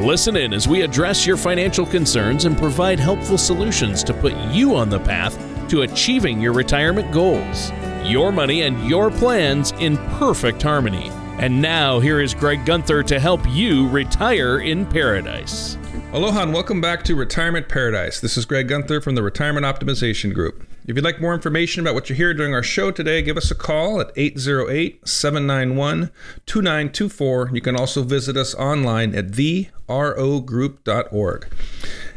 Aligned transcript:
Listen 0.00 0.36
in 0.36 0.54
as 0.54 0.68
we 0.68 0.82
address 0.82 1.26
your 1.26 1.36
financial 1.36 1.84
concerns 1.84 2.44
and 2.44 2.56
provide 2.56 3.00
helpful 3.00 3.36
solutions 3.36 4.04
to 4.04 4.14
put 4.14 4.32
you 4.52 4.76
on 4.76 4.88
the 4.88 5.00
path 5.00 5.36
to 5.68 5.82
achieving 5.82 6.40
your 6.40 6.52
retirement 6.52 7.10
goals. 7.10 7.72
Your 8.04 8.30
money 8.30 8.62
and 8.62 8.88
your 8.88 9.10
plans 9.10 9.72
in 9.80 9.96
perfect 10.18 10.62
harmony. 10.62 11.10
And 11.40 11.60
now, 11.60 11.98
here 11.98 12.20
is 12.20 12.32
Greg 12.32 12.64
Gunther 12.64 13.02
to 13.02 13.18
help 13.18 13.40
you 13.48 13.88
retire 13.88 14.60
in 14.60 14.86
paradise. 14.86 15.76
Aloha 16.10 16.42
and 16.42 16.54
welcome 16.54 16.80
back 16.80 17.02
to 17.02 17.14
Retirement 17.14 17.68
Paradise. 17.68 18.18
This 18.18 18.38
is 18.38 18.46
Greg 18.46 18.68
Gunther 18.68 19.02
from 19.02 19.14
the 19.14 19.22
Retirement 19.22 19.66
Optimization 19.66 20.32
Group. 20.32 20.66
If 20.86 20.96
you'd 20.96 21.04
like 21.04 21.20
more 21.20 21.34
information 21.34 21.82
about 21.82 21.94
what 21.94 22.08
you 22.08 22.16
hear 22.16 22.32
during 22.32 22.54
our 22.54 22.62
show 22.62 22.90
today, 22.90 23.20
give 23.20 23.36
us 23.36 23.50
a 23.50 23.54
call 23.54 24.00
at 24.00 24.10
808 24.16 25.06
791 25.06 26.10
2924. 26.46 27.50
You 27.52 27.60
can 27.60 27.76
also 27.76 28.02
visit 28.02 28.38
us 28.38 28.54
online 28.54 29.14
at 29.14 29.32
therogroup.org. 29.32 31.46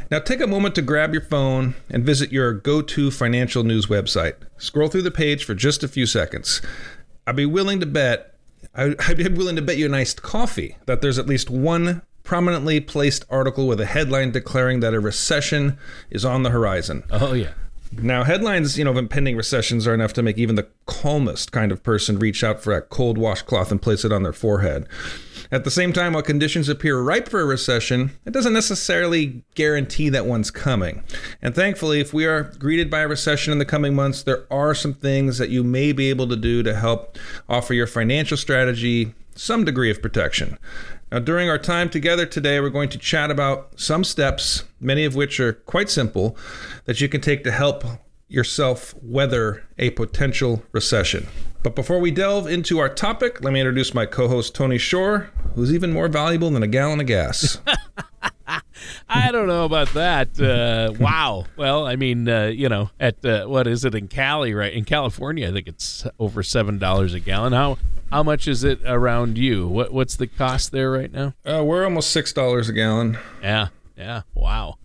Now, 0.10 0.20
take 0.20 0.40
a 0.40 0.48
moment 0.48 0.76
to 0.76 0.82
grab 0.82 1.12
your 1.12 1.24
phone 1.24 1.76
and 1.90 2.06
visit 2.06 2.32
your 2.32 2.54
go 2.54 2.82
to 2.82 3.12
financial 3.12 3.66
news 3.66 3.88
website. 3.88 4.36
Scroll 4.58 4.88
through 4.88 5.02
the 5.02 5.12
page 5.12 5.44
for 5.44 5.54
just 5.54 5.84
a 5.84 5.90
few 5.90 6.06
seconds. 6.06 6.62
I'd 7.28 7.36
be 7.36 7.46
willing 7.46 7.82
to 7.82 7.86
bet, 7.86 8.36
I'd 8.74 9.18
be 9.18 9.28
willing 9.28 9.58
to 9.58 9.62
bet 9.62 9.76
you 9.76 9.88
a 9.88 9.90
nice 9.90 10.14
coffee 10.14 10.78
that 10.86 11.02
there's 11.02 11.20
at 11.20 11.28
least 11.28 11.50
one 11.50 12.04
prominently 12.32 12.80
placed 12.80 13.26
article 13.30 13.68
with 13.68 13.82
a 13.82 13.86
headline 13.86 14.32
declaring 14.32 14.80
that 14.80 14.94
a 14.94 15.00
recession 15.02 15.78
is 16.10 16.24
on 16.24 16.44
the 16.44 16.50
horizon. 16.50 17.04
Oh, 17.12 17.34
yeah. 17.34 17.52
Now, 17.92 18.24
headlines, 18.24 18.78
you 18.78 18.86
know, 18.86 18.92
of 18.92 18.96
impending 18.96 19.36
recessions 19.36 19.86
are 19.86 19.94
enough 19.94 20.14
to 20.14 20.24
make 20.24 20.38
even 20.38 20.56
the 20.56 20.70
calmest 20.86 21.52
kind 21.52 21.74
of 21.74 21.84
person 21.84 22.18
reach 22.18 22.42
out 22.42 22.64
for 22.64 22.72
a 22.72 22.84
cold 22.84 23.18
washcloth 23.18 23.70
and 23.70 23.82
place 23.82 24.06
it 24.06 24.14
on 24.14 24.24
their 24.24 24.32
forehead. 24.32 24.88
At 25.52 25.66
the 25.66 25.72
same 25.72 25.92
time, 25.92 26.14
while 26.14 26.24
conditions 26.24 26.70
appear 26.70 27.02
ripe 27.02 27.28
for 27.28 27.42
a 27.42 27.46
recession, 27.46 28.12
it 28.26 28.32
doesn't 28.32 28.54
necessarily 28.54 29.44
guarantee 29.56 30.08
that 30.08 30.26
one's 30.26 30.52
coming. 30.52 31.04
And 31.42 31.54
thankfully, 31.54 32.00
if 32.00 32.14
we 32.14 32.26
are 32.26 32.44
greeted 32.44 32.90
by 32.90 33.02
a 33.02 33.10
recession 33.10 33.52
in 33.52 33.60
the 33.60 33.66
coming 33.66 33.94
months, 33.94 34.24
there 34.24 34.46
are 34.50 34.74
some 34.74 34.94
things 34.94 35.38
that 35.38 35.50
you 35.50 35.66
may 35.66 35.92
be 35.92 36.10
able 36.10 36.30
to 36.30 36.38
do 36.38 36.64
to 36.64 36.74
help 36.78 37.18
offer 37.50 37.74
your 37.74 37.88
financial 37.88 38.38
strategy 38.38 39.16
some 39.36 39.66
degree 39.66 39.92
of 39.92 40.02
protection. 40.02 40.58
Now, 41.12 41.20
during 41.20 41.50
our 41.50 41.58
time 41.58 41.90
together 41.90 42.26
today, 42.26 42.62
we're 42.62 42.70
going 42.70 42.88
to 42.90 42.98
chat 42.98 43.32
about 43.32 43.78
some 43.78 44.06
steps, 44.06 44.64
many 44.80 45.04
of 45.04 45.14
which 45.14 45.42
are 45.42 45.52
quite 45.52 45.90
simple, 45.90 46.38
that 46.86 47.02
you 47.02 47.10
can 47.10 47.20
take 47.20 47.44
to 47.44 47.52
help 47.52 47.84
yourself 48.30 48.96
weather 49.02 49.68
a 49.78 49.90
potential 49.90 50.64
recession. 50.72 51.28
But 51.64 51.76
before 51.76 52.00
we 52.00 52.12
delve 52.12 52.48
into 52.48 52.80
our 52.80 52.88
topic, 52.88 53.44
let 53.44 53.52
me 53.52 53.60
introduce 53.60 53.94
my 53.94 54.06
co 54.06 54.30
host, 54.30 54.56
Tony 54.56 54.78
Shore, 54.78 55.30
who's 55.54 55.74
even 55.74 55.92
more 55.92 56.08
valuable 56.08 56.50
than 56.50 56.64
a 56.64 56.68
gallon 56.68 57.02
of 57.02 57.08
gas. 57.08 57.58
I 59.10 59.32
don't 59.34 59.48
know 59.48 59.66
about 59.66 59.94
that. 59.94 60.40
Uh, 60.40 60.94
wow. 60.98 61.46
Well, 61.58 61.86
I 61.86 61.98
mean, 61.98 62.30
uh, 62.30 62.46
you 62.46 62.70
know, 62.70 62.90
at 63.02 63.24
uh, 63.26 63.46
what 63.48 63.68
is 63.68 63.84
it 63.84 63.96
in 63.96 64.08
Cali, 64.08 64.54
right? 64.54 64.72
In 64.72 64.86
California, 64.86 65.50
I 65.50 65.52
think 65.52 65.68
it's 65.68 66.08
over 66.20 66.42
seven 66.42 66.78
dollars 66.78 67.14
a 67.14 67.20
gallon. 67.20 67.52
How 67.52 67.78
how 68.12 68.24
much 68.24 68.48
is 68.48 68.64
it 68.64 68.80
around 68.86 69.38
you? 69.38 69.68
What 69.68 69.94
what's 69.94 70.16
the 70.16 70.28
cost 70.28 70.72
there 70.72 70.92
right 70.92 71.12
now? 71.12 71.34
Uh, 71.46 71.64
we're 71.64 71.84
almost 71.84 72.12
six 72.12 72.34
dollars 72.34 72.70
a 72.70 72.74
gallon. 72.74 73.18
Yeah. 73.42 73.68
Yeah. 73.98 74.22
Wow. 74.34 74.78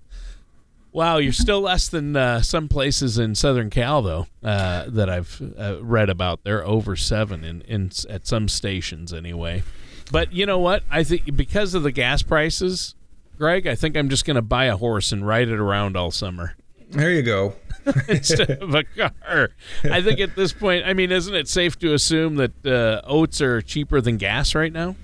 Wow, 0.93 1.19
you're 1.19 1.35
still 1.35 1.61
less 1.61 1.89
than 1.89 2.17
uh, 2.17 2.41
some 2.41 2.69
places 2.69 3.19
in 3.19 3.35
Southern 3.35 3.69
Cal, 3.69 4.01
though, 4.01 4.29
uh, 4.43 4.87
that 4.89 5.11
I've 5.11 5.43
uh, 5.59 5.77
read 5.83 6.09
about. 6.09 6.43
They're 6.43 6.67
over 6.67 6.97
seven 6.97 7.45
in, 7.45 7.61
in 7.63 7.91
at 8.09 8.27
some 8.27 8.49
stations, 8.49 9.13
anyway. 9.13 9.63
But 10.11 10.33
you 10.33 10.47
know 10.47 10.59
what? 10.59 10.85
I 10.91 11.05
think 11.05 11.37
because 11.37 11.75
of 11.75 11.83
the 11.83 11.93
gas 11.93 12.23
prices, 12.23 12.95
Greg, 13.37 13.67
I 13.67 13.75
think 13.75 13.95
I'm 13.95 14.09
just 14.09 14.25
going 14.25 14.37
to 14.37 14.43
buy 14.43 14.67
a 14.67 14.77
horse 14.79 15.13
and 15.13 15.27
ride 15.27 15.49
it 15.49 15.59
around 15.59 15.99
all 15.99 16.11
summer. 16.11 16.57
There 16.91 17.13
you 17.13 17.23
go. 17.23 17.55
instead 18.09 18.51
of 18.51 18.75
a 18.75 18.85
car. 18.85 19.51
I 19.85 20.03
think 20.03 20.19
at 20.21 20.35
this 20.35 20.53
point, 20.53 20.85
I 20.87 20.93
mean, 20.93 21.13
isn't 21.13 21.35
it 21.35 21.49
safe 21.49 21.79
to 21.81 21.95
assume 21.95 22.37
that 22.37 22.67
uh, 22.67 23.01
oats 23.07 23.41
are 23.41 23.63
cheaper 23.63 24.01
than 24.01 24.17
gas 24.17 24.55
right 24.55 24.73
now? 24.73 24.97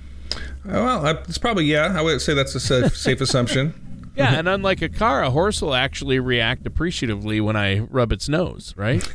well, 0.64 1.06
it's 1.06 1.38
probably 1.38 1.64
yeah. 1.64 1.94
I 1.96 2.02
would 2.02 2.20
say 2.20 2.34
that's 2.34 2.54
a 2.54 2.60
safe, 2.60 2.96
safe 3.02 3.20
assumption. 3.20 3.74
Yeah, 4.14 4.34
and 4.34 4.48
unlike 4.48 4.82
a 4.82 4.88
car, 4.90 5.22
a 5.22 5.30
horse 5.30 5.62
will 5.62 5.74
actually 5.74 6.18
react 6.18 6.66
appreciatively 6.66 7.40
when 7.40 7.56
I 7.56 7.78
rub 7.78 8.12
its 8.12 8.28
nose, 8.28 8.74
right? 8.76 9.02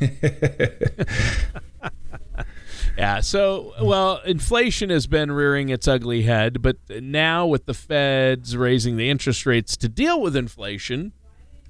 yeah, 2.98 3.20
so, 3.20 3.74
well, 3.80 4.20
inflation 4.26 4.90
has 4.90 5.06
been 5.06 5.30
rearing 5.30 5.68
its 5.68 5.86
ugly 5.86 6.22
head, 6.22 6.62
but 6.62 6.78
now 6.88 7.46
with 7.46 7.66
the 7.66 7.74
feds 7.74 8.56
raising 8.56 8.96
the 8.96 9.08
interest 9.08 9.46
rates 9.46 9.76
to 9.76 9.88
deal 9.88 10.20
with 10.20 10.34
inflation, 10.34 11.12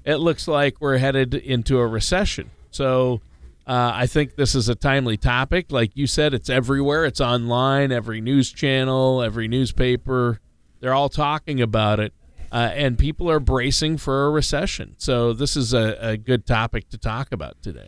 it 0.05 0.17
looks 0.17 0.47
like 0.47 0.79
we're 0.79 0.97
headed 0.97 1.33
into 1.33 1.79
a 1.79 1.87
recession. 1.87 2.51
So, 2.71 3.21
uh, 3.67 3.91
I 3.93 4.07
think 4.07 4.35
this 4.35 4.55
is 4.55 4.67
a 4.67 4.75
timely 4.75 5.17
topic. 5.17 5.71
Like 5.71 5.91
you 5.95 6.07
said, 6.07 6.33
it's 6.33 6.49
everywhere. 6.49 7.05
It's 7.05 7.21
online, 7.21 7.91
every 7.91 8.19
news 8.19 8.51
channel, 8.51 9.21
every 9.21 9.47
newspaper. 9.47 10.39
They're 10.79 10.93
all 10.93 11.09
talking 11.09 11.61
about 11.61 11.99
it 11.99 12.13
uh, 12.51 12.71
and 12.73 12.97
people 12.97 13.29
are 13.29 13.39
bracing 13.39 13.97
for 13.97 14.25
a 14.25 14.29
recession. 14.29 14.95
So 14.97 15.33
this 15.33 15.55
is 15.55 15.73
a, 15.73 15.97
a 15.99 16.17
good 16.17 16.45
topic 16.45 16.89
to 16.89 16.97
talk 16.97 17.31
about 17.31 17.61
today. 17.61 17.87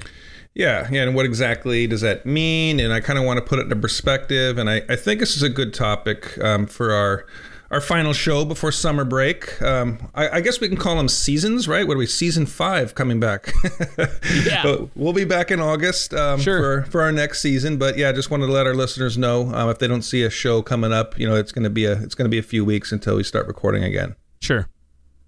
Yeah, 0.53 0.87
yeah, 0.91 1.03
and 1.03 1.15
what 1.15 1.25
exactly 1.25 1.87
does 1.87 2.01
that 2.01 2.25
mean? 2.25 2.79
And 2.79 2.91
I 2.91 2.99
kind 2.99 3.17
of 3.17 3.25
want 3.25 3.37
to 3.37 3.45
put 3.45 3.59
it 3.59 3.63
into 3.63 3.77
perspective. 3.77 4.57
And 4.57 4.69
I, 4.69 4.81
I 4.89 4.95
think 4.95 5.19
this 5.19 5.35
is 5.35 5.43
a 5.43 5.49
good 5.49 5.73
topic 5.73 6.37
um, 6.43 6.67
for 6.67 6.91
our 6.91 7.25
our 7.71 7.79
final 7.79 8.11
show 8.11 8.43
before 8.43 8.71
summer 8.71 9.05
break. 9.05 9.59
Um, 9.61 10.09
I, 10.13 10.29
I, 10.29 10.41
guess 10.41 10.59
we 10.59 10.67
can 10.67 10.75
call 10.75 10.97
them 10.97 11.07
seasons, 11.07 11.69
right? 11.69 11.87
What 11.87 11.95
are 11.95 11.99
we? 11.99 12.05
Season 12.05 12.45
five 12.45 12.93
coming 12.95 13.19
back. 13.19 13.53
yeah, 14.45 14.61
but 14.61 14.89
we'll 14.95 15.13
be 15.13 15.23
back 15.23 15.51
in 15.51 15.61
August 15.61 16.13
um, 16.13 16.39
sure. 16.39 16.83
for 16.83 16.91
for 16.91 17.01
our 17.01 17.13
next 17.13 17.41
season. 17.41 17.77
But 17.77 17.97
yeah, 17.97 18.11
just 18.11 18.29
wanted 18.29 18.47
to 18.47 18.51
let 18.51 18.67
our 18.67 18.75
listeners 18.75 19.17
know 19.17 19.53
um, 19.53 19.69
if 19.69 19.79
they 19.79 19.87
don't 19.87 20.01
see 20.01 20.23
a 20.23 20.29
show 20.29 20.61
coming 20.61 20.91
up, 20.91 21.17
you 21.17 21.27
know, 21.27 21.35
it's 21.35 21.53
going 21.53 21.63
to 21.63 21.69
be 21.69 21.85
a 21.85 21.93
it's 21.93 22.13
going 22.13 22.25
to 22.25 22.29
be 22.29 22.37
a 22.37 22.43
few 22.43 22.65
weeks 22.65 22.91
until 22.91 23.15
we 23.15 23.23
start 23.23 23.47
recording 23.47 23.83
again. 23.83 24.15
Sure. 24.41 24.67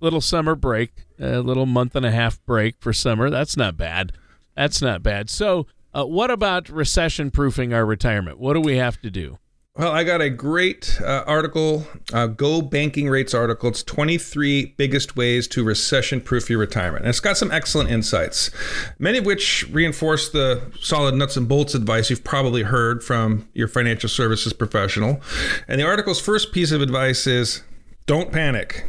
Little 0.02 0.22
summer 0.22 0.56
break, 0.56 1.06
a 1.18 1.40
little 1.40 1.66
month 1.66 1.96
and 1.96 2.06
a 2.06 2.12
half 2.12 2.44
break 2.46 2.76
for 2.82 2.92
summer. 2.92 3.30
That's 3.30 3.56
not 3.56 3.78
bad. 3.78 4.12
That's 4.54 4.82
not 4.82 5.02
bad. 5.02 5.30
So, 5.30 5.66
uh, 5.94 6.04
what 6.04 6.30
about 6.30 6.68
recession 6.68 7.32
proofing 7.32 7.74
our 7.74 7.86
retirement? 7.86 8.38
What 8.38 8.54
do 8.54 8.60
we 8.60 8.76
have 8.76 9.02
to 9.02 9.10
do? 9.10 9.40
Well, 9.76 9.92
I 9.92 10.04
got 10.04 10.22
a 10.22 10.30
great 10.30 11.02
uh, 11.02 11.24
article, 11.26 11.88
uh, 12.14 12.28
Go 12.28 12.62
Banking 12.62 13.10
Rates 13.10 13.34
article. 13.34 13.70
It's 13.70 13.82
23 13.82 14.76
biggest 14.78 15.16
ways 15.16 15.48
to 15.48 15.64
recession 15.64 16.22
proof 16.22 16.48
your 16.48 16.60
retirement. 16.60 17.06
And 17.06 17.10
it's 17.10 17.20
got 17.20 17.38
some 17.38 17.50
excellent 17.50 17.90
insights, 17.90 18.52
many 19.00 19.18
of 19.18 19.26
which 19.26 19.68
reinforce 19.72 20.30
the 20.30 20.62
solid 20.80 21.16
nuts 21.16 21.38
and 21.38 21.48
bolts 21.48 21.74
advice 21.74 22.12
you've 22.12 22.24
probably 22.24 22.62
heard 22.62 23.04
from 23.04 23.50
your 23.56 23.68
financial 23.68 24.10
services 24.10 24.54
professional. 24.54 25.20
And 25.68 25.82
the 25.82 25.88
article's 25.88 26.22
first 26.22 26.52
piece 26.52 26.72
of 26.72 26.80
advice 26.80 27.26
is 27.26 27.64
don't 28.06 28.32
panic. 28.32 28.86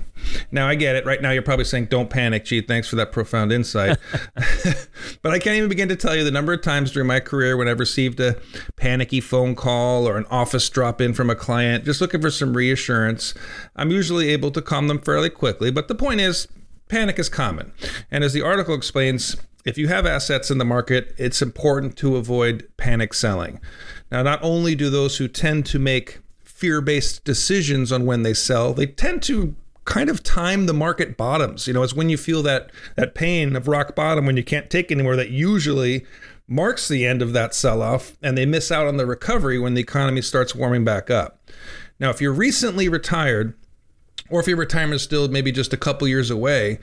Now 0.51 0.69
I 0.69 0.75
get 0.75 0.97
it. 0.97 1.05
Right 1.05 1.21
now 1.21 1.31
you're 1.31 1.43
probably 1.43 1.65
saying, 1.65 1.87
"Don't 1.87 2.11
panic." 2.11 2.45
Gee, 2.45 2.61
thanks 2.61 2.89
for 2.89 2.97
that 2.97 3.13
profound 3.13 3.53
insight. 3.53 3.99
but 5.23 5.33
I 5.33 5.39
can't 5.39 5.57
even 5.57 5.69
begin 5.69 5.89
to 5.89 5.97
tell 5.97 6.17
you 6.17 6.25
the 6.25 6.31
number 6.31 6.53
of 6.53 6.63
times 6.63 6.93
during 6.93 7.07
my 7.07 7.21
career 7.21 7.57
when 7.57 7.69
I've 7.69 7.81
received 7.81 8.21
a 8.21 8.37
panicky 8.77 9.21
phone 9.21 9.55
call 9.55 10.09
or 10.09 10.17
an 10.17 10.27
office 10.31 10.69
drop 10.69 11.01
in 11.01 11.15
from 11.15 11.31
a 11.31 11.35
client 11.35 11.85
just 11.85 12.01
looking 12.01 12.21
for 12.21 12.31
some 12.31 12.57
reassurance. 12.57 13.35
I'm 13.77 13.91
usually 13.91 14.31
able 14.31 14.51
to 14.53 14.63
calm 14.63 14.89
them 14.89 15.01
fairly 15.01 15.31
quickly. 15.31 15.71
But 15.71 15.89
the 15.89 15.95
point 15.95 16.21
is, 16.21 16.49
panic 16.89 17.19
is 17.19 17.29
common. 17.29 17.73
And 18.11 18.25
as 18.25 18.33
the 18.33 18.43
article 18.43 18.75
explains, 18.75 19.37
if 19.65 19.79
you 19.79 19.89
have 19.89 20.07
assets 20.07 20.51
in 20.51 20.59
the 20.59 20.65
market, 20.65 21.15
it's 21.17 21.41
important 21.41 21.97
to 21.99 22.17
avoid 22.17 22.69
panic 22.77 23.15
selling. 23.15 23.61
Now, 24.11 24.23
not 24.23 24.41
only 24.43 24.75
do 24.75 24.91
those 24.91 25.17
who 25.17 25.27
tend 25.27 25.67
to 25.67 25.79
make 25.79 26.21
fear 26.43 26.81
based 26.81 27.25
decisions 27.25 27.91
on 27.91 28.07
when 28.07 28.23
they 28.23 28.35
sell, 28.35 28.75
they 28.75 28.87
tend 28.87 29.23
to 29.25 29.57
kind 29.85 30.09
of 30.09 30.23
time 30.23 30.67
the 30.67 30.75
market 30.75 31.17
bottoms. 31.17 31.67
You 31.67 31.75
know, 31.75 31.83
it's 31.83 31.95
when 31.95 32.09
you 32.09 32.17
feel 32.17 32.43
that 32.43 32.71
that 32.97 33.15
pain 33.15 33.55
of 33.57 33.69
rock 33.69 33.95
bottom 33.95 34.27
when 34.27 34.37
you 34.37 34.45
can't 34.45 34.71
take 34.71 34.91
anymore 34.91 35.17
that 35.17 35.31
usually 35.31 36.07
marks 36.47 36.89
the 36.89 37.07
end 37.07 37.23
of 37.23 37.33
that 37.33 37.55
sell 37.55 37.83
off 37.83 38.17
and 38.23 38.37
they 38.37 38.47
miss 38.47 38.71
out 38.71 38.87
on 38.87 38.97
the 38.97 39.07
recovery 39.07 39.59
when 39.59 39.75
the 39.75 39.81
economy 39.81 40.23
starts 40.23 40.55
warming 40.55 40.85
back 40.85 41.11
up. 41.11 41.39
Now, 41.99 42.11
if 42.11 42.21
you're 42.21 42.33
recently 42.33 42.89
retired 42.89 43.55
or 44.31 44.41
if 44.41 44.47
your 44.47 44.57
retirement 44.57 44.97
is 44.97 45.03
still 45.03 45.29
maybe 45.29 45.53
just 45.53 45.73
a 45.73 45.77
couple 45.77 46.09
years 46.09 46.31
away, 46.31 46.79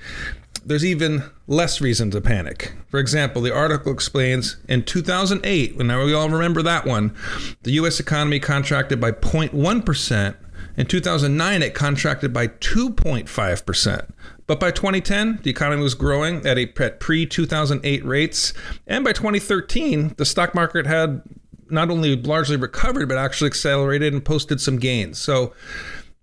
there's 0.64 0.86
even 0.86 1.24
less 1.48 1.82
reason 1.82 2.12
to 2.12 2.22
panic. 2.22 2.74
For 2.88 3.00
example, 3.00 3.42
the 3.42 3.54
article 3.54 3.92
explains 3.92 4.58
in 4.68 4.84
2008, 4.84 5.76
when 5.76 5.88
we 5.88 6.14
all 6.14 6.30
remember 6.30 6.62
that 6.62 6.86
one, 6.86 7.16
the 7.64 7.72
US 7.72 8.00
economy 8.00 8.40
contracted 8.40 9.02
by 9.02 9.12
0.1%. 9.12 10.36
In 10.78 10.86
2009, 10.86 11.62
it 11.62 11.74
contracted 11.74 12.34
by 12.34 12.48
2.5%. 12.48 14.12
But 14.48 14.60
by 14.60 14.72
2010, 14.72 15.40
the 15.44 15.50
economy 15.50 15.82
was 15.82 15.96
growing 15.96 16.46
at 16.46 16.58
a 16.58 16.66
pre 16.66 17.26
2008 17.26 18.06
rates. 18.06 18.54
And 18.88 19.04
by 19.04 19.14
2013, 19.14 20.16
the 20.18 20.26
stock 20.26 20.54
market 20.54 20.86
had 20.86 21.22
not 21.70 21.90
only 21.90 22.16
largely 22.16 22.58
recovered, 22.58 23.08
but 23.08 23.18
actually 23.18 23.48
accelerated 23.48 24.14
and 24.14 24.24
posted 24.24 24.60
some 24.60 24.78
gains. 24.78 25.20
So 25.20 25.54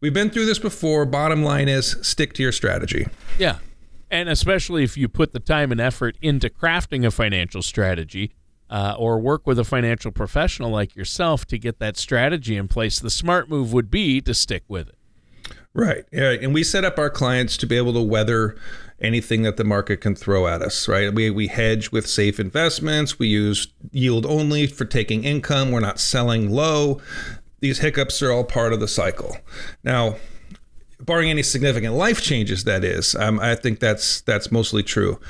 we've 0.00 0.12
been 0.12 0.30
through 0.30 0.46
this 0.46 0.58
before. 0.58 1.06
Bottom 1.06 1.42
line 1.42 1.68
is 1.68 1.96
stick 2.02 2.34
to 2.34 2.42
your 2.42 2.52
strategy. 2.52 3.06
Yeah. 3.38 3.58
And 4.10 4.28
especially 4.28 4.84
if 4.84 4.96
you 4.96 5.08
put 5.08 5.32
the 5.32 5.40
time 5.40 5.72
and 5.72 5.80
effort 5.80 6.16
into 6.22 6.48
crafting 6.48 7.06
a 7.06 7.10
financial 7.10 7.62
strategy 7.62 8.32
uh, 8.70 8.94
or 8.98 9.18
work 9.18 9.46
with 9.46 9.58
a 9.58 9.64
financial 9.64 10.10
professional 10.10 10.70
like 10.70 10.94
yourself 10.94 11.44
to 11.46 11.58
get 11.58 11.78
that 11.78 11.96
strategy 11.96 12.56
in 12.56 12.68
place, 12.68 12.98
the 13.00 13.10
smart 13.10 13.48
move 13.48 13.72
would 13.72 13.90
be 13.90 14.20
to 14.20 14.34
stick 14.34 14.64
with 14.68 14.88
it. 14.88 14.94
Right. 15.74 16.04
Yeah. 16.12 16.30
And 16.30 16.52
we 16.54 16.64
set 16.64 16.84
up 16.84 16.98
our 16.98 17.10
clients 17.10 17.56
to 17.58 17.66
be 17.66 17.76
able 17.76 17.92
to 17.92 18.02
weather 18.02 18.56
anything 19.00 19.42
that 19.42 19.56
the 19.56 19.64
market 19.64 20.00
can 20.00 20.14
throw 20.14 20.48
at 20.48 20.60
us, 20.60 20.88
right? 20.88 21.14
We, 21.14 21.30
we 21.30 21.46
hedge 21.46 21.92
with 21.92 22.06
safe 22.06 22.40
investments. 22.40 23.18
We 23.18 23.28
use 23.28 23.68
yield 23.92 24.26
only 24.26 24.66
for 24.66 24.84
taking 24.84 25.24
income. 25.24 25.70
We're 25.70 25.80
not 25.80 26.00
selling 26.00 26.50
low. 26.50 27.00
These 27.60 27.78
hiccups 27.78 28.22
are 28.22 28.32
all 28.32 28.44
part 28.44 28.72
of 28.72 28.80
the 28.80 28.88
cycle. 28.88 29.36
Now, 29.84 30.16
barring 31.00 31.30
any 31.30 31.42
significant 31.42 31.94
life 31.94 32.20
changes, 32.22 32.64
that 32.64 32.84
is, 32.84 33.14
um, 33.14 33.38
I 33.40 33.54
think 33.54 33.78
that's 33.78 34.20
that's 34.22 34.50
mostly 34.50 34.82
true. 34.82 35.20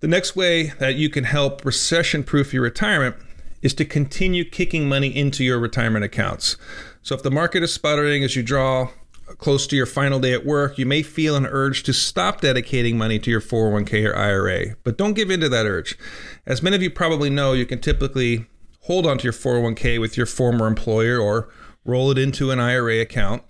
The 0.00 0.08
next 0.08 0.36
way 0.36 0.68
that 0.78 0.94
you 0.94 1.10
can 1.10 1.24
help 1.24 1.64
recession-proof 1.64 2.54
your 2.54 2.62
retirement 2.62 3.16
is 3.62 3.74
to 3.74 3.84
continue 3.84 4.44
kicking 4.44 4.88
money 4.88 5.08
into 5.08 5.42
your 5.42 5.58
retirement 5.58 6.04
accounts. 6.04 6.56
So 7.02 7.16
if 7.16 7.24
the 7.24 7.32
market 7.32 7.64
is 7.64 7.74
sputtering 7.74 8.22
as 8.22 8.36
you 8.36 8.44
draw 8.44 8.90
close 9.38 9.66
to 9.66 9.76
your 9.76 9.86
final 9.86 10.20
day 10.20 10.32
at 10.32 10.46
work, 10.46 10.78
you 10.78 10.86
may 10.86 11.02
feel 11.02 11.34
an 11.34 11.46
urge 11.46 11.82
to 11.82 11.92
stop 11.92 12.40
dedicating 12.40 12.96
money 12.96 13.18
to 13.18 13.30
your 13.30 13.40
401k 13.40 14.08
or 14.08 14.16
IRA, 14.16 14.76
but 14.84 14.96
don't 14.96 15.14
give 15.14 15.30
in 15.30 15.40
to 15.40 15.48
that 15.48 15.66
urge. 15.66 15.98
As 16.46 16.62
many 16.62 16.76
of 16.76 16.82
you 16.82 16.90
probably 16.90 17.28
know, 17.28 17.52
you 17.52 17.66
can 17.66 17.80
typically 17.80 18.46
hold 18.82 19.04
onto 19.04 19.24
your 19.24 19.32
401k 19.32 20.00
with 20.00 20.16
your 20.16 20.26
former 20.26 20.68
employer 20.68 21.18
or 21.18 21.48
roll 21.84 22.12
it 22.12 22.18
into 22.18 22.52
an 22.52 22.60
IRA 22.60 23.00
account. 23.00 23.42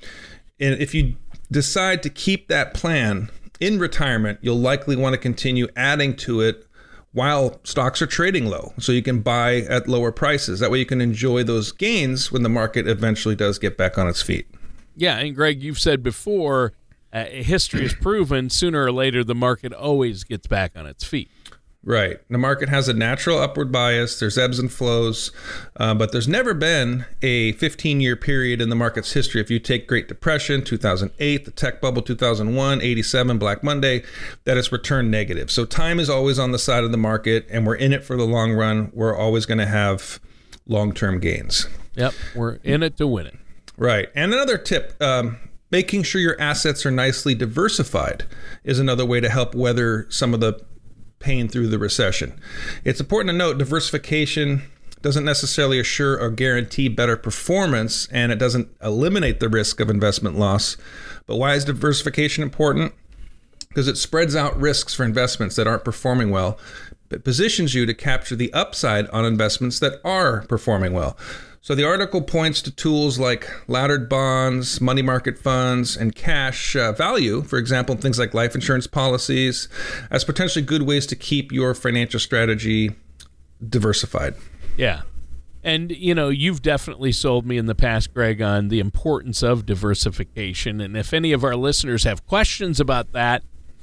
And 0.59 0.81
if 0.81 0.95
you 0.95 1.17
decide 1.50 2.03
to 2.03 2.11
keep 2.11 2.49
that 2.49 2.73
plan 2.73 3.31
in 3.61 3.79
retirement, 3.79 4.39
you'll 4.43 4.59
likely 4.59 4.97
want 4.97 5.15
to 5.15 5.19
continue 5.19 5.69
adding 5.77 6.15
to 6.17 6.41
it 6.41 6.65
while 7.13 7.61
stocks 7.65 8.01
are 8.03 8.07
trading 8.07 8.47
low. 8.47 8.73
So 8.79 8.93
you 8.93 9.03
can 9.03 9.21
buy 9.21 9.57
at 9.63 9.89
lower 9.89 10.13
prices. 10.13 10.61
That 10.61 10.71
way 10.71 10.79
you 10.79 10.87
can 10.87 11.01
enjoy 11.01 11.43
those 11.43 11.73
gains 11.73 12.31
when 12.31 12.43
the 12.43 12.49
market 12.49 12.87
eventually 12.87 13.35
does 13.35 13.59
get 13.59 13.77
back 13.77 13.99
on 13.99 14.07
its 14.09 14.23
feet. 14.23 14.47
Yeah, 14.97 15.19
and 15.19 15.35
Greg, 15.35 15.63
you've 15.63 15.79
said 15.79 16.03
before, 16.03 16.73
uh, 17.13 17.25
history 17.25 17.83
has 17.83 17.95
proven 17.95 18.51
sooner 18.51 18.85
or 18.85 18.93
later 18.93 19.25
the 19.25 19.35
market 19.35 19.73
always 19.73 20.25
gets 20.25 20.47
back 20.47 20.73
on 20.77 20.87
its 20.87 21.05
feet. 21.05 21.31
Right. 21.85 22.19
The 22.29 22.39
market 22.39 22.69
has 22.69 22.89
a 22.89 22.93
natural 22.93 23.39
upward 23.39 23.71
bias. 23.71 24.19
There's 24.19 24.37
ebbs 24.37 24.59
and 24.59 24.71
flows, 24.71 25.31
uh, 25.77 25.95
but 25.95 26.11
there's 26.11 26.27
never 26.27 26.53
been 26.53 27.07
a 27.23 27.53
15 27.53 28.01
year 28.01 28.17
period 28.17 28.61
in 28.61 28.69
the 28.69 28.77
market's 28.77 29.13
history. 29.13 29.41
If 29.41 29.51
you 29.51 29.61
take 29.61 29.87
Great 29.87 30.09
Depression, 30.09 30.65
2008, 30.65 31.45
the 31.45 31.51
tech 31.53 31.81
bubble, 31.81 32.03
2001, 32.03 32.83
87, 32.83 33.39
Black 33.39 33.63
Monday, 33.63 34.03
that 34.45 34.57
has 34.57 34.73
returned 34.73 35.11
negative. 35.11 35.51
So 35.51 35.65
time 35.65 36.01
is 36.01 36.11
always 36.11 36.39
on 36.39 36.51
the 36.51 36.59
side 36.59 36.83
of 36.83 36.91
the 36.91 36.99
market, 36.99 37.47
and 37.49 37.65
we're 37.65 37.77
in 37.77 37.93
it 37.93 38.05
for 38.05 38.17
the 38.17 38.27
long 38.27 38.53
run. 38.53 38.91
We're 38.93 39.17
always 39.17 39.47
going 39.47 39.59
to 39.59 39.67
have 39.67 40.19
long 40.67 40.93
term 40.93 41.21
gains. 41.21 41.69
Yep. 41.95 42.13
We're 42.35 42.55
in 42.65 42.83
it 42.83 42.97
to 42.99 43.07
win 43.07 43.27
it. 43.29 43.37
Right. 43.77 44.09
And 44.17 44.35
another 44.35 44.59
tip 44.59 45.01
um, 45.01 45.39
making 45.71 46.03
sure 46.03 46.21
your 46.21 46.41
assets 46.41 46.85
are 46.87 46.91
nicely 46.91 47.35
diversified 47.35 48.25
is 48.65 48.79
another 48.79 49.05
way 49.05 49.21
to 49.21 49.29
help 49.29 49.55
weather 49.55 50.07
some 50.11 50.35
of 50.35 50.41
the 50.41 50.61
pain 51.19 51.49
through 51.49 51.69
the 51.69 51.79
recession. 51.79 52.38
It's 52.85 53.00
important 53.00 53.32
to 53.32 53.37
note 53.37 53.59
diversification 53.59 54.62
doesn't 55.00 55.25
necessarily 55.25 55.79
assure 55.79 56.20
or 56.20 56.31
guarantee 56.31 56.88
better 56.88 57.17
performance 57.17 58.09
and 58.11 58.32
it 58.32 58.38
doesn't 58.38 58.69
eliminate 58.82 59.41
the 59.41 59.49
risk 59.49 59.81
of 59.81 59.91
investment 59.91 60.37
loss. 60.38 60.76
But 61.26 61.37
why 61.37 61.55
is 61.55 61.65
diversification 61.65 62.43
important? 62.43 62.94
Because 63.69 63.87
it 63.87 63.97
spreads 63.97 64.35
out 64.35 64.59
risks 64.59 64.94
for 64.94 65.05
investments 65.05 65.56
that 65.56 65.67
aren't 65.67 65.85
performing 65.85 66.31
well, 66.31 66.59
but 67.09 67.25
positions 67.25 67.75
you 67.75 67.87
to 67.87 67.94
capture 67.94 68.35
the 68.35 68.53
upside 68.53 69.09
on 69.11 69.25
investments 69.25 69.79
that 69.79 70.00
are 70.05 70.43
performing 70.49 70.93
well. 70.93 71.17
So 71.61 71.75
the 71.75 71.85
article 71.85 72.23
points 72.23 72.63
to 72.63 72.71
tools 72.71 73.19
like 73.19 73.51
laddered 73.69 74.09
bonds, 74.09 74.81
money 74.81 75.03
market 75.03 75.39
funds, 75.39 75.97
and 75.97 76.15
cash 76.15 76.75
uh, 76.77 76.93
value, 76.93 77.43
for 77.43 77.59
example, 77.59 77.95
things 77.97 78.19
like 78.19 78.33
life 78.33 78.55
insurance 78.55 78.87
policies, 78.87 79.69
as 80.11 80.25
potentially 80.25 80.65
good 80.65 80.83
ways 80.83 81.05
to 81.07 81.17
keep 81.17 81.53
your 81.53 81.75
financial 81.75 82.21
strategy 82.21 82.93
diversified. 83.69 84.35
Yeah. 84.77 85.03
And, 85.65 85.91
you 85.91 86.15
know, 86.15 86.29
you've 86.29 86.63
definitely 86.63 87.13
sold 87.13 87.45
me 87.45 87.59
in 87.59 87.67
the 87.67 87.75
past, 87.75 88.15
Greg, 88.15 88.41
on 88.41 88.69
the 88.69 88.79
importance 88.79 89.43
of 89.43 89.67
diversification. 89.67 90.81
And 90.81 90.97
if 90.97 91.13
any 91.13 91.33
of 91.33 91.43
our 91.45 91.57
listeners 91.57 92.05
have 92.05 92.25
questions 92.27 92.79
about 92.79 93.13
that 93.13 93.43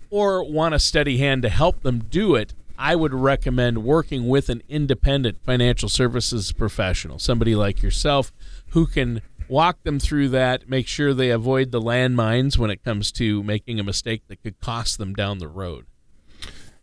or 0.10 0.50
want 0.50 0.74
a 0.74 0.80
steady 0.80 1.18
hand 1.18 1.42
to 1.42 1.50
help 1.50 1.81
them 1.83 2.00
do 2.00 2.33
it, 2.36 2.54
I 2.77 2.95
would 2.95 3.13
recommend 3.13 3.83
working 3.83 4.27
with 4.27 4.50
an 4.50 4.62
independent 4.68 5.44
financial 5.44 5.89
services 5.89 6.51
professional, 6.51 7.19
somebody 7.19 7.56
like 7.56 7.81
yourself 7.81 8.31
who 8.69 8.86
can 8.86 9.22
walk 9.48 9.83
them 9.83 10.00
through 10.00 10.30
that, 10.30 10.69
make 10.69 10.88
sure 10.88 11.13
they 11.13 11.30
avoid 11.30 11.72
the 11.72 11.81
landmines 11.81 12.57
when 12.57 12.69
it 12.72 12.83
comes 12.83 13.12
to 13.13 13.44
making 13.44 13.80
a 13.80 13.83
mistake 13.83 14.24
that 14.27 14.42
could 14.42 14.60
cost 14.60 14.98
them 14.98 15.13
down 15.13 15.38
the 15.38 15.48
road. 15.48 15.86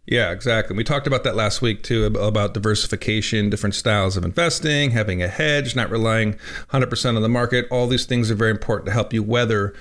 Yeah, 0.06 0.33
exactly. 0.33 0.77
We 0.77 0.83
talked 0.83 1.06
about 1.06 1.23
that 1.25 1.37
last 1.37 1.62
week 1.62 1.83
too 1.83 2.05
about 2.06 2.55
diversification, 2.55 3.50
different 3.50 3.75
styles 3.75 4.17
of 4.17 4.25
investing, 4.25 4.91
having 4.91 5.23
a 5.23 5.29
hedge, 5.29 5.77
not 5.77 5.91
relying 5.91 6.35
100% 6.71 7.17
on 7.17 7.23
the 7.23 7.29
market. 7.29 7.67
All 7.71 7.87
these 7.87 8.05
things 8.05 8.31
are 8.31 8.35
very 8.35 8.50
important 8.50 8.87
to 8.87 8.93
help 8.93 9.12
you 9.12 9.23
weather 9.23 9.75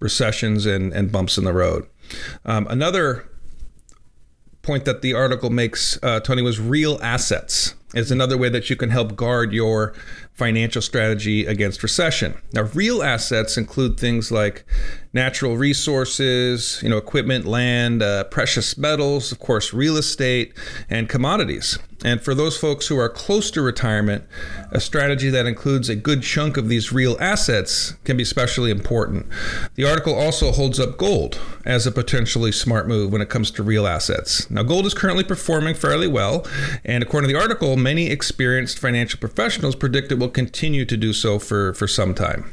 recessions 0.00 0.64
and, 0.64 0.92
and 0.92 1.12
bumps 1.12 1.36
in 1.36 1.44
the 1.44 1.52
road. 1.52 1.86
Um, 2.44 2.66
another 2.68 3.28
point 4.66 4.84
that 4.84 5.00
the 5.00 5.14
article 5.14 5.48
makes, 5.48 5.98
uh, 6.02 6.20
Tony, 6.20 6.42
was 6.42 6.58
real 6.60 6.98
assets 7.00 7.74
is 7.94 8.10
another 8.10 8.36
way 8.36 8.48
that 8.48 8.68
you 8.68 8.76
can 8.76 8.90
help 8.90 9.16
guard 9.16 9.52
your 9.52 9.94
financial 10.36 10.82
strategy 10.82 11.46
against 11.46 11.82
recession. 11.82 12.34
Now, 12.52 12.64
real 12.74 13.02
assets 13.02 13.56
include 13.56 13.98
things 13.98 14.30
like 14.30 14.66
natural 15.14 15.56
resources, 15.56 16.78
you 16.82 16.90
know, 16.90 16.98
equipment, 16.98 17.46
land, 17.46 18.02
uh, 18.02 18.24
precious 18.24 18.76
metals, 18.76 19.32
of 19.32 19.38
course, 19.38 19.72
real 19.72 19.96
estate, 19.96 20.52
and 20.90 21.08
commodities. 21.08 21.78
And 22.04 22.20
for 22.20 22.34
those 22.34 22.58
folks 22.58 22.86
who 22.88 22.98
are 22.98 23.08
close 23.08 23.50
to 23.52 23.62
retirement, 23.62 24.24
a 24.70 24.80
strategy 24.80 25.30
that 25.30 25.46
includes 25.46 25.88
a 25.88 25.96
good 25.96 26.22
chunk 26.22 26.58
of 26.58 26.68
these 26.68 26.92
real 26.92 27.16
assets 27.18 27.94
can 28.04 28.18
be 28.18 28.22
especially 28.22 28.70
important. 28.70 29.26
The 29.76 29.88
article 29.88 30.14
also 30.14 30.52
holds 30.52 30.78
up 30.78 30.98
gold 30.98 31.40
as 31.64 31.86
a 31.86 31.90
potentially 31.90 32.52
smart 32.52 32.86
move 32.86 33.10
when 33.10 33.22
it 33.22 33.30
comes 33.30 33.50
to 33.52 33.62
real 33.62 33.86
assets. 33.86 34.48
Now, 34.50 34.62
gold 34.62 34.84
is 34.84 34.92
currently 34.92 35.24
performing 35.24 35.74
fairly 35.74 36.06
well, 36.06 36.46
and 36.84 37.02
according 37.02 37.28
to 37.28 37.34
the 37.34 37.40
article, 37.40 37.76
many 37.76 38.08
experienced 38.08 38.78
financial 38.78 39.18
professionals 39.18 39.74
predict 39.74 40.12
it 40.12 40.18
will 40.18 40.25
continue 40.28 40.84
to 40.84 40.96
do 40.96 41.12
so 41.12 41.38
for, 41.38 41.74
for 41.74 41.86
some 41.86 42.14
time. 42.14 42.50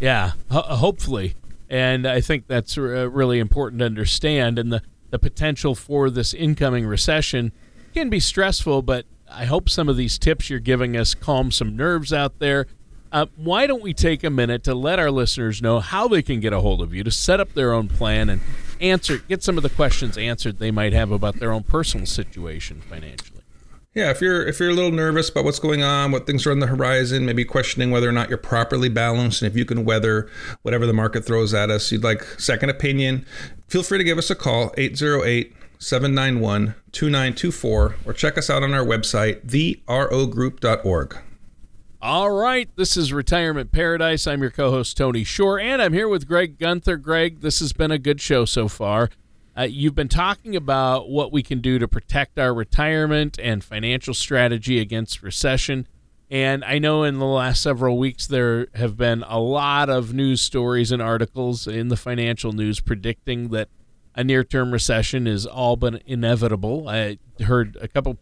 Yeah, 0.00 0.32
ho- 0.50 0.62
hopefully. 0.62 1.34
And 1.70 2.06
I 2.06 2.20
think 2.20 2.46
that's 2.46 2.78
uh, 2.78 3.10
really 3.10 3.38
important 3.38 3.80
to 3.80 3.86
understand. 3.86 4.58
And 4.58 4.72
the, 4.72 4.82
the 5.10 5.18
potential 5.18 5.74
for 5.74 6.10
this 6.10 6.32
incoming 6.32 6.86
recession 6.86 7.52
can 7.94 8.08
be 8.08 8.20
stressful, 8.20 8.82
but 8.82 9.06
I 9.30 9.44
hope 9.44 9.68
some 9.68 9.88
of 9.88 9.96
these 9.96 10.18
tips 10.18 10.48
you're 10.48 10.60
giving 10.60 10.96
us 10.96 11.14
calm 11.14 11.50
some 11.50 11.76
nerves 11.76 12.12
out 12.12 12.38
there. 12.38 12.66
Uh, 13.10 13.26
why 13.36 13.66
don't 13.66 13.82
we 13.82 13.94
take 13.94 14.22
a 14.22 14.30
minute 14.30 14.62
to 14.64 14.74
let 14.74 14.98
our 14.98 15.10
listeners 15.10 15.62
know 15.62 15.80
how 15.80 16.08
they 16.08 16.22
can 16.22 16.40
get 16.40 16.52
a 16.52 16.60
hold 16.60 16.82
of 16.82 16.92
you 16.94 17.02
to 17.04 17.10
set 17.10 17.40
up 17.40 17.52
their 17.54 17.72
own 17.72 17.88
plan 17.88 18.28
and 18.28 18.40
answer, 18.80 19.18
get 19.18 19.42
some 19.42 19.56
of 19.56 19.62
the 19.62 19.70
questions 19.70 20.18
answered 20.18 20.58
they 20.58 20.70
might 20.70 20.92
have 20.92 21.10
about 21.10 21.36
their 21.36 21.50
own 21.52 21.62
personal 21.62 22.06
situation 22.06 22.82
financially? 22.82 23.37
Yeah, 23.94 24.10
if 24.10 24.20
you're 24.20 24.46
if 24.46 24.60
you're 24.60 24.68
a 24.68 24.74
little 24.74 24.92
nervous 24.92 25.28
about 25.30 25.44
what's 25.44 25.58
going 25.58 25.82
on, 25.82 26.12
what 26.12 26.26
things 26.26 26.46
are 26.46 26.50
on 26.50 26.60
the 26.60 26.66
horizon, 26.66 27.24
maybe 27.24 27.44
questioning 27.44 27.90
whether 27.90 28.08
or 28.08 28.12
not 28.12 28.28
you're 28.28 28.38
properly 28.38 28.88
balanced 28.88 29.42
and 29.42 29.50
if 29.50 29.56
you 29.56 29.64
can 29.64 29.84
weather 29.84 30.30
whatever 30.62 30.86
the 30.86 30.92
market 30.92 31.24
throws 31.24 31.54
at 31.54 31.70
us, 31.70 31.90
you'd 31.90 32.04
like 32.04 32.22
second 32.38 32.68
opinion, 32.70 33.24
feel 33.66 33.82
free 33.82 33.98
to 33.98 34.04
give 34.04 34.18
us 34.18 34.30
a 34.30 34.34
call 34.34 34.72
808 34.76 35.54
791 35.78 36.74
2924 36.92 37.94
or 38.04 38.12
check 38.12 38.36
us 38.36 38.50
out 38.50 38.62
on 38.62 38.74
our 38.74 38.84
website 38.84 39.46
therogroup.org. 39.46 41.18
All 42.00 42.30
right, 42.30 42.68
this 42.76 42.96
is 42.96 43.12
Retirement 43.12 43.72
Paradise. 43.72 44.28
I'm 44.28 44.40
your 44.42 44.52
co-host 44.52 44.96
Tony 44.96 45.24
Shore 45.24 45.58
and 45.58 45.80
I'm 45.80 45.92
here 45.92 46.08
with 46.08 46.28
Greg 46.28 46.58
Gunther. 46.58 46.98
Greg, 46.98 47.40
this 47.40 47.58
has 47.60 47.72
been 47.72 47.90
a 47.90 47.98
good 47.98 48.20
show 48.20 48.44
so 48.44 48.68
far. 48.68 49.10
Uh, 49.58 49.64
you've 49.64 49.94
been 49.94 50.08
talking 50.08 50.54
about 50.54 51.10
what 51.10 51.32
we 51.32 51.42
can 51.42 51.60
do 51.60 51.80
to 51.80 51.88
protect 51.88 52.38
our 52.38 52.54
retirement 52.54 53.40
and 53.42 53.64
financial 53.64 54.14
strategy 54.14 54.78
against 54.78 55.20
recession. 55.20 55.88
And 56.30 56.64
I 56.64 56.78
know 56.78 57.02
in 57.02 57.18
the 57.18 57.26
last 57.26 57.60
several 57.60 57.98
weeks 57.98 58.28
there 58.28 58.68
have 58.74 58.96
been 58.96 59.24
a 59.26 59.40
lot 59.40 59.90
of 59.90 60.14
news 60.14 60.42
stories 60.42 60.92
and 60.92 61.02
articles 61.02 61.66
in 61.66 61.88
the 61.88 61.96
financial 61.96 62.52
news 62.52 62.78
predicting 62.78 63.48
that 63.48 63.68
a 64.14 64.22
near 64.22 64.44
term 64.44 64.70
recession 64.70 65.26
is 65.26 65.44
all 65.44 65.74
but 65.74 66.02
inevitable. 66.06 66.88
I 66.88 67.18
heard 67.40 67.76
a 67.80 67.88
couple 67.88 68.16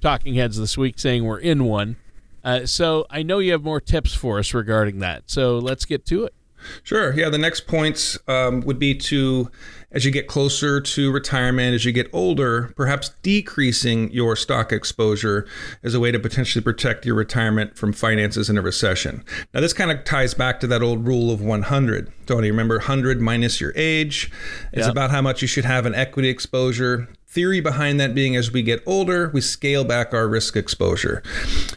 talking 0.00 0.34
heads 0.34 0.58
this 0.58 0.76
week 0.76 0.98
saying 0.98 1.24
we're 1.24 1.38
in 1.38 1.64
one. 1.64 1.94
Uh, 2.42 2.66
so 2.66 3.06
I 3.08 3.22
know 3.22 3.38
you 3.38 3.52
have 3.52 3.62
more 3.62 3.80
tips 3.80 4.14
for 4.14 4.40
us 4.40 4.52
regarding 4.52 4.98
that. 4.98 5.30
So 5.30 5.58
let's 5.58 5.84
get 5.84 6.04
to 6.06 6.24
it. 6.24 6.34
Sure. 6.82 7.12
Yeah. 7.14 7.28
The 7.28 7.38
next 7.38 7.66
points 7.66 8.18
um, 8.28 8.60
would 8.62 8.78
be 8.78 8.94
to, 8.94 9.50
as 9.90 10.04
you 10.04 10.10
get 10.10 10.26
closer 10.26 10.80
to 10.80 11.12
retirement, 11.12 11.74
as 11.74 11.84
you 11.84 11.92
get 11.92 12.08
older, 12.12 12.72
perhaps 12.76 13.10
decreasing 13.22 14.10
your 14.12 14.36
stock 14.36 14.72
exposure 14.72 15.46
as 15.82 15.94
a 15.94 16.00
way 16.00 16.10
to 16.10 16.18
potentially 16.18 16.62
protect 16.62 17.04
your 17.04 17.14
retirement 17.14 17.76
from 17.76 17.92
finances 17.92 18.48
in 18.48 18.58
a 18.58 18.62
recession. 18.62 19.24
Now, 19.52 19.60
this 19.60 19.72
kind 19.72 19.90
of 19.90 20.04
ties 20.04 20.34
back 20.34 20.60
to 20.60 20.66
that 20.68 20.82
old 20.82 21.06
rule 21.06 21.30
of 21.30 21.40
100. 21.40 22.12
Tony, 22.26 22.50
remember 22.50 22.76
100 22.78 23.20
minus 23.20 23.60
your 23.60 23.72
age 23.76 24.30
is 24.72 24.86
yep. 24.86 24.90
about 24.90 25.10
how 25.10 25.22
much 25.22 25.42
you 25.42 25.48
should 25.48 25.64
have 25.64 25.86
in 25.86 25.94
equity 25.94 26.28
exposure. 26.28 27.08
Theory 27.26 27.60
behind 27.60 27.98
that 27.98 28.14
being 28.14 28.36
as 28.36 28.52
we 28.52 28.62
get 28.62 28.82
older, 28.84 29.30
we 29.30 29.40
scale 29.40 29.84
back 29.84 30.12
our 30.12 30.28
risk 30.28 30.54
exposure. 30.54 31.22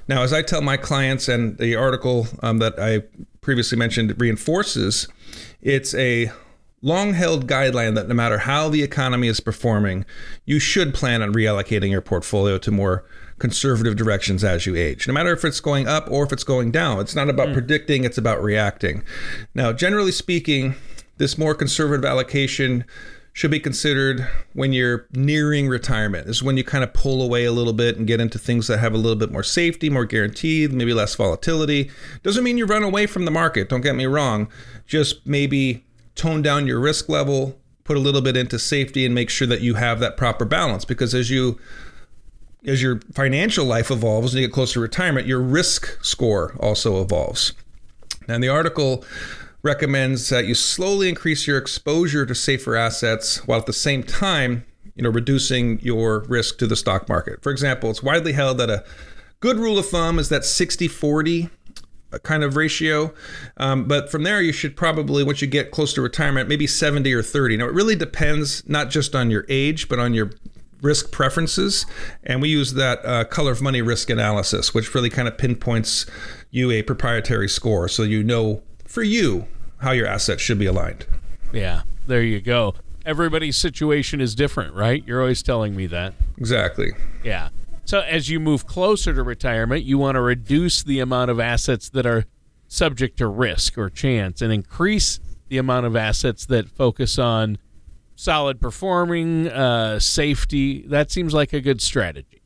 Now, 0.07 0.21
as 0.21 0.33
I 0.33 0.41
tell 0.41 0.61
my 0.61 0.75
clients, 0.75 1.29
and 1.29 1.57
the 1.57 1.75
article 1.75 2.27
um, 2.43 2.59
that 2.59 2.77
I 2.77 3.03
previously 3.45 3.77
mentioned 3.77 4.19
reinforces, 4.19 5.07
it's 5.61 5.93
a 5.93 6.31
long 6.81 7.13
held 7.13 7.47
guideline 7.47 7.93
that 7.93 8.07
no 8.07 8.15
matter 8.15 8.39
how 8.39 8.69
the 8.69 8.81
economy 8.81 9.27
is 9.27 9.39
performing, 9.39 10.03
you 10.45 10.57
should 10.57 10.95
plan 10.95 11.21
on 11.21 11.31
reallocating 11.31 11.91
your 11.91 12.01
portfolio 12.01 12.57
to 12.57 12.71
more 12.71 13.05
conservative 13.37 13.95
directions 13.95 14.43
as 14.43 14.65
you 14.65 14.75
age. 14.75 15.07
No 15.07 15.13
matter 15.13 15.31
if 15.31 15.45
it's 15.45 15.59
going 15.59 15.87
up 15.87 16.09
or 16.09 16.25
if 16.25 16.33
it's 16.33 16.43
going 16.43 16.71
down, 16.71 16.99
it's 16.99 17.13
not 17.13 17.29
about 17.29 17.49
mm. 17.49 17.53
predicting, 17.53 18.03
it's 18.03 18.17
about 18.17 18.41
reacting. 18.41 19.03
Now, 19.53 19.71
generally 19.71 20.11
speaking, 20.11 20.73
this 21.17 21.37
more 21.37 21.53
conservative 21.53 22.03
allocation 22.03 22.83
should 23.35 23.51
be 23.51 23.59
considered 23.59 24.25
when 24.53 24.71
you're 24.71 25.07
nearing 25.11 25.67
retirement. 25.67 26.25
This 26.25 26.37
is 26.37 26.43
when 26.43 26.55
you 26.55 26.63
kind 26.63 26.85
of 26.85 26.93
pull 26.93 27.21
away 27.21 27.43
a 27.43 27.51
little 27.51 27.73
bit 27.73 27.97
and 27.97 28.07
get 28.07 28.21
into 28.21 28.39
things 28.39 28.67
that 28.67 28.77
have 28.77 28.93
a 28.93 28.97
little 28.97 29.17
bit 29.17 29.29
more 29.29 29.43
safety, 29.43 29.89
more 29.89 30.05
guaranteed, 30.05 30.71
maybe 30.71 30.93
less 30.93 31.15
volatility. 31.15 31.91
Doesn't 32.23 32.45
mean 32.45 32.57
you 32.57 32.65
run 32.65 32.81
away 32.81 33.07
from 33.07 33.25
the 33.25 33.31
market, 33.31 33.67
don't 33.67 33.81
get 33.81 33.93
me 33.93 34.05
wrong. 34.05 34.47
Just 34.87 35.27
maybe 35.27 35.83
tone 36.15 36.41
down 36.41 36.65
your 36.65 36.79
risk 36.79 37.09
level, 37.09 37.59
put 37.83 37.97
a 37.97 37.99
little 37.99 38.21
bit 38.21 38.37
into 38.37 38.57
safety 38.57 39.05
and 39.05 39.13
make 39.13 39.29
sure 39.29 39.47
that 39.47 39.59
you 39.59 39.73
have 39.73 39.99
that 39.99 40.15
proper 40.15 40.45
balance 40.45 40.85
because 40.85 41.13
as 41.13 41.29
you 41.29 41.59
as 42.65 42.81
your 42.81 43.01
financial 43.13 43.65
life 43.65 43.91
evolves 43.91 44.33
and 44.33 44.41
you 44.41 44.47
get 44.47 44.53
closer 44.53 44.75
to 44.75 44.79
retirement, 44.79 45.27
your 45.27 45.41
risk 45.41 46.01
score 46.01 46.55
also 46.61 47.01
evolves. 47.01 47.51
And 48.29 48.41
the 48.41 48.47
article 48.47 49.03
recommends 49.65 50.29
that 50.29 50.45
you 50.45 50.53
slowly 50.53 51.09
increase 51.09 51.47
your 51.47 51.57
exposure 51.57 52.25
to 52.25 52.35
safer 52.35 52.75
assets 52.75 53.45
while 53.47 53.59
at 53.59 53.65
the 53.65 53.73
same 53.73 54.03
time, 54.03 54.63
you 54.95 55.03
know, 55.03 55.09
reducing 55.09 55.79
your 55.81 56.23
risk 56.29 56.59
to 56.59 56.67
the 56.67 56.75
stock 56.75 57.09
market. 57.09 57.41
For 57.41 57.51
example, 57.51 57.89
it's 57.89 58.03
widely 58.03 58.33
held 58.33 58.59
that 58.59 58.69
a 58.69 58.85
good 59.39 59.57
rule 59.57 59.79
of 59.79 59.87
thumb 59.87 60.19
is 60.19 60.29
that 60.29 60.43
60-40 60.43 61.49
kind 62.21 62.43
of 62.43 62.55
ratio. 62.55 63.13
Um, 63.57 63.85
but 63.85 64.09
from 64.09 64.23
there, 64.23 64.41
you 64.41 64.53
should 64.53 64.77
probably, 64.77 65.23
once 65.23 65.41
you 65.41 65.47
get 65.47 65.71
close 65.71 65.93
to 65.95 66.01
retirement, 66.01 66.47
maybe 66.47 66.67
70 66.67 67.11
or 67.11 67.23
30. 67.23 67.57
Now, 67.57 67.65
it 67.65 67.73
really 67.73 67.95
depends 67.95 68.67
not 68.69 68.89
just 68.89 69.15
on 69.15 69.31
your 69.31 69.45
age, 69.49 69.89
but 69.89 69.99
on 69.99 70.13
your 70.13 70.31
risk 70.81 71.11
preferences. 71.11 71.87
And 72.23 72.39
we 72.39 72.49
use 72.49 72.75
that 72.75 73.03
uh, 73.03 73.25
color 73.25 73.51
of 73.51 73.61
money 73.61 73.81
risk 73.81 74.11
analysis, 74.11 74.73
which 74.73 74.93
really 74.93 75.09
kind 75.09 75.27
of 75.27 75.37
pinpoints 75.37 76.05
you 76.51 76.69
a 76.71 76.83
proprietary 76.83 77.49
score 77.49 77.89
so 77.89 78.03
you 78.03 78.23
know 78.23 78.61
for 78.85 79.03
you 79.03 79.45
how 79.85 79.91
your 79.91 80.07
assets 80.07 80.41
should 80.41 80.57
be 80.57 80.65
aligned. 80.65 81.05
Yeah, 81.53 81.83
there 82.07 82.23
you 82.23 82.41
go. 82.41 82.73
Everybody's 83.05 83.55
situation 83.55 84.19
is 84.19 84.33
different, 84.33 84.73
right? 84.73 85.03
You're 85.05 85.21
always 85.21 85.43
telling 85.43 85.75
me 85.75 85.85
that. 85.85 86.15
Exactly. 86.37 86.91
Yeah. 87.23 87.49
So 87.85 87.99
as 87.99 88.27
you 88.27 88.39
move 88.39 88.65
closer 88.65 89.13
to 89.13 89.21
retirement, 89.21 89.83
you 89.83 89.99
want 89.99 90.15
to 90.15 90.21
reduce 90.21 90.81
the 90.81 90.99
amount 91.01 91.29
of 91.29 91.39
assets 91.39 91.87
that 91.89 92.07
are 92.07 92.25
subject 92.67 93.19
to 93.19 93.27
risk 93.27 93.77
or 93.77 93.91
chance 93.91 94.41
and 94.41 94.51
increase 94.51 95.19
the 95.49 95.59
amount 95.59 95.85
of 95.85 95.95
assets 95.95 96.47
that 96.47 96.67
focus 96.67 97.19
on 97.19 97.59
solid 98.15 98.59
performing, 98.59 99.47
uh, 99.49 99.99
safety. 99.99 100.81
That 100.87 101.11
seems 101.11 101.31
like 101.31 101.53
a 101.53 101.61
good 101.61 101.79
strategy. 101.79 102.41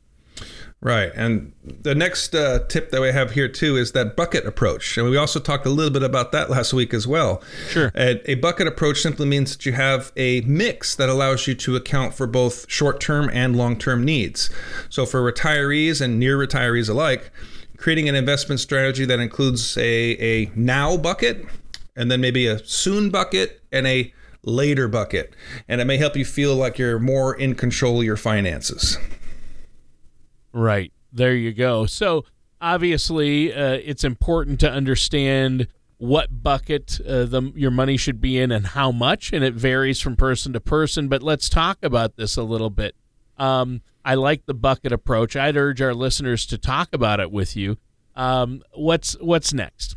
Right. 0.82 1.12
And 1.14 1.52
the 1.62 1.94
next 1.94 2.34
uh, 2.34 2.60
tip 2.68 2.90
that 2.90 3.02
we 3.02 3.12
have 3.12 3.32
here, 3.32 3.48
too, 3.48 3.76
is 3.76 3.92
that 3.92 4.16
bucket 4.16 4.46
approach. 4.46 4.96
And 4.96 5.10
we 5.10 5.16
also 5.18 5.38
talked 5.38 5.66
a 5.66 5.70
little 5.70 5.92
bit 5.92 6.02
about 6.02 6.32
that 6.32 6.48
last 6.48 6.72
week 6.72 6.94
as 6.94 7.06
well. 7.06 7.42
Sure. 7.68 7.92
A, 7.94 8.30
a 8.30 8.36
bucket 8.36 8.66
approach 8.66 9.02
simply 9.02 9.26
means 9.26 9.54
that 9.54 9.66
you 9.66 9.72
have 9.72 10.10
a 10.16 10.40
mix 10.42 10.94
that 10.94 11.10
allows 11.10 11.46
you 11.46 11.54
to 11.56 11.76
account 11.76 12.14
for 12.14 12.26
both 12.26 12.64
short 12.70 12.98
term 12.98 13.28
and 13.30 13.56
long 13.56 13.76
term 13.76 14.04
needs. 14.04 14.48
So 14.88 15.04
for 15.04 15.20
retirees 15.20 16.00
and 16.00 16.18
near 16.18 16.38
retirees 16.38 16.88
alike, 16.88 17.30
creating 17.76 18.08
an 18.08 18.14
investment 18.14 18.60
strategy 18.60 19.04
that 19.04 19.20
includes 19.20 19.76
a, 19.76 19.82
a 19.82 20.50
now 20.54 20.96
bucket 20.96 21.44
and 21.94 22.10
then 22.10 22.22
maybe 22.22 22.46
a 22.46 22.58
soon 22.64 23.10
bucket 23.10 23.62
and 23.70 23.86
a 23.86 24.14
later 24.42 24.88
bucket. 24.88 25.34
And 25.68 25.82
it 25.82 25.84
may 25.84 25.98
help 25.98 26.16
you 26.16 26.24
feel 26.24 26.56
like 26.56 26.78
you're 26.78 26.98
more 26.98 27.34
in 27.34 27.54
control 27.54 27.98
of 27.98 28.06
your 28.06 28.16
finances. 28.16 28.96
Right. 30.52 30.92
There 31.12 31.34
you 31.34 31.52
go. 31.52 31.86
So 31.86 32.24
obviously, 32.60 33.52
uh, 33.52 33.78
it's 33.84 34.04
important 34.04 34.60
to 34.60 34.70
understand 34.70 35.68
what 35.98 36.42
bucket 36.42 36.98
uh, 37.06 37.24
the, 37.24 37.52
your 37.54 37.70
money 37.70 37.96
should 37.96 38.20
be 38.20 38.38
in 38.38 38.50
and 38.50 38.68
how 38.68 38.90
much, 38.90 39.32
and 39.32 39.44
it 39.44 39.54
varies 39.54 40.00
from 40.00 40.16
person 40.16 40.52
to 40.54 40.60
person. 40.60 41.08
But 41.08 41.22
let's 41.22 41.48
talk 41.48 41.78
about 41.82 42.16
this 42.16 42.36
a 42.36 42.42
little 42.42 42.70
bit. 42.70 42.94
Um, 43.36 43.82
I 44.04 44.14
like 44.14 44.46
the 44.46 44.54
bucket 44.54 44.92
approach. 44.92 45.36
I'd 45.36 45.56
urge 45.56 45.82
our 45.82 45.94
listeners 45.94 46.46
to 46.46 46.58
talk 46.58 46.88
about 46.92 47.20
it 47.20 47.30
with 47.30 47.54
you. 47.54 47.76
Um, 48.16 48.62
what's 48.74 49.12
what's 49.20 49.52
next? 49.52 49.96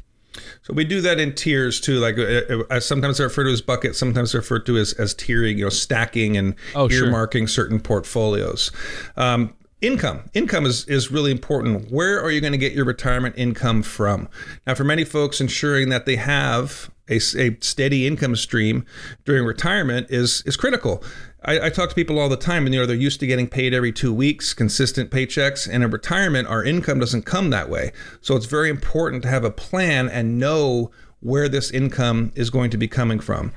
So 0.64 0.74
we 0.74 0.84
do 0.84 1.00
that 1.02 1.20
in 1.20 1.34
tiers 1.36 1.80
too. 1.80 2.00
Like 2.00 2.18
uh, 2.18 2.64
uh 2.70 2.80
sometimes 2.80 3.20
I 3.20 3.24
refer 3.24 3.44
to 3.44 3.52
as 3.52 3.62
buckets, 3.62 3.98
sometimes 3.98 4.34
referred 4.34 4.66
to 4.66 4.78
as, 4.78 4.94
as 4.94 5.14
tiering, 5.16 5.58
you 5.58 5.66
know, 5.66 5.70
stacking 5.70 6.38
and 6.38 6.56
oh, 6.76 6.88
earmarking 6.88 7.40
sure. 7.40 7.48
certain 7.48 7.80
portfolios. 7.80 8.72
Um, 9.16 9.54
income. 9.84 10.30
Income 10.34 10.66
is, 10.66 10.86
is 10.88 11.12
really 11.12 11.32
important. 11.32 11.92
Where 11.92 12.22
are 12.22 12.32
you 12.32 12.40
going 12.40 12.54
to 12.54 12.58
get 12.58 12.74
your 12.74 12.86
retirement 12.86 13.36
income 13.38 13.84
from? 13.84 14.30
Now 14.66 14.76
for 14.76 14.84
many 14.86 15.04
folks 15.04 15.42
ensuring 15.42 15.90
that 15.90 16.06
they 16.06 16.16
have 16.16 16.90
a, 17.10 17.18
a 17.38 17.58
steady 17.60 18.08
income 18.08 18.36
stream 18.38 18.86
during 19.26 19.46
retirement 19.46 20.08
is 20.10 20.42
is 20.46 20.56
critical. 20.56 21.04
I, 21.44 21.66
I, 21.66 21.70
talk 21.70 21.90
to 21.90 21.96
people 21.96 22.18
all 22.18 22.30
the 22.30 22.38
time 22.38 22.66
and 22.66 22.74
you 22.74 22.80
know 22.80 22.86
they're 22.86 22.96
used 22.96 23.20
to 23.20 23.28
getting 23.28 23.50
paid 23.50 23.74
every 23.74 23.92
two 23.92 24.14
weeks 24.14 24.54
consistent 24.54 25.12
paychecks 25.12 25.70
and 25.70 25.84
in 25.84 25.92
retirement 25.92 26.48
our 26.48 26.64
income 26.64 27.00
doesn't 27.00 27.24
come 27.24 27.50
that 27.50 27.70
way. 27.70 27.92
So 28.22 28.38
it's 28.38 28.46
very 28.46 28.70
important 28.70 29.24
to 29.24 29.30
have 29.30 29.44
a 29.44 29.52
plan 29.52 30.08
and 30.08 30.40
know 30.40 30.92
where 31.20 31.50
this 31.50 31.72
income 31.72 32.32
is 32.36 32.50
going 32.50 32.70
to 32.70 32.78
be 32.78 32.88
coming 32.88 33.20
from 33.20 33.52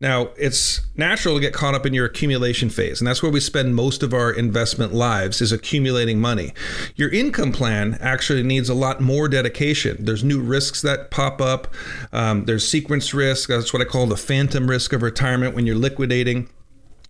now, 0.00 0.30
it's 0.36 0.80
natural 0.96 1.36
to 1.36 1.40
get 1.40 1.54
caught 1.54 1.74
up 1.74 1.86
in 1.86 1.94
your 1.94 2.04
accumulation 2.04 2.68
phase, 2.68 3.00
and 3.00 3.06
that's 3.06 3.22
where 3.22 3.30
we 3.30 3.40
spend 3.40 3.76
most 3.76 4.02
of 4.02 4.12
our 4.12 4.30
investment 4.32 4.92
lives 4.92 5.40
is 5.40 5.52
accumulating 5.52 6.20
money. 6.20 6.52
Your 6.96 7.10
income 7.10 7.52
plan 7.52 7.96
actually 8.00 8.42
needs 8.42 8.68
a 8.68 8.74
lot 8.74 9.00
more 9.00 9.28
dedication. 9.28 10.04
There's 10.04 10.24
new 10.24 10.40
risks 10.40 10.82
that 10.82 11.10
pop 11.10 11.40
up. 11.40 11.72
Um, 12.12 12.44
there's 12.44 12.68
sequence 12.68 13.14
risk. 13.14 13.48
That's 13.48 13.72
what 13.72 13.80
I 13.80 13.84
call 13.84 14.06
the 14.06 14.16
phantom 14.16 14.68
risk 14.68 14.92
of 14.92 15.00
retirement 15.00 15.54
when 15.54 15.64
you're 15.64 15.76
liquidating. 15.76 16.50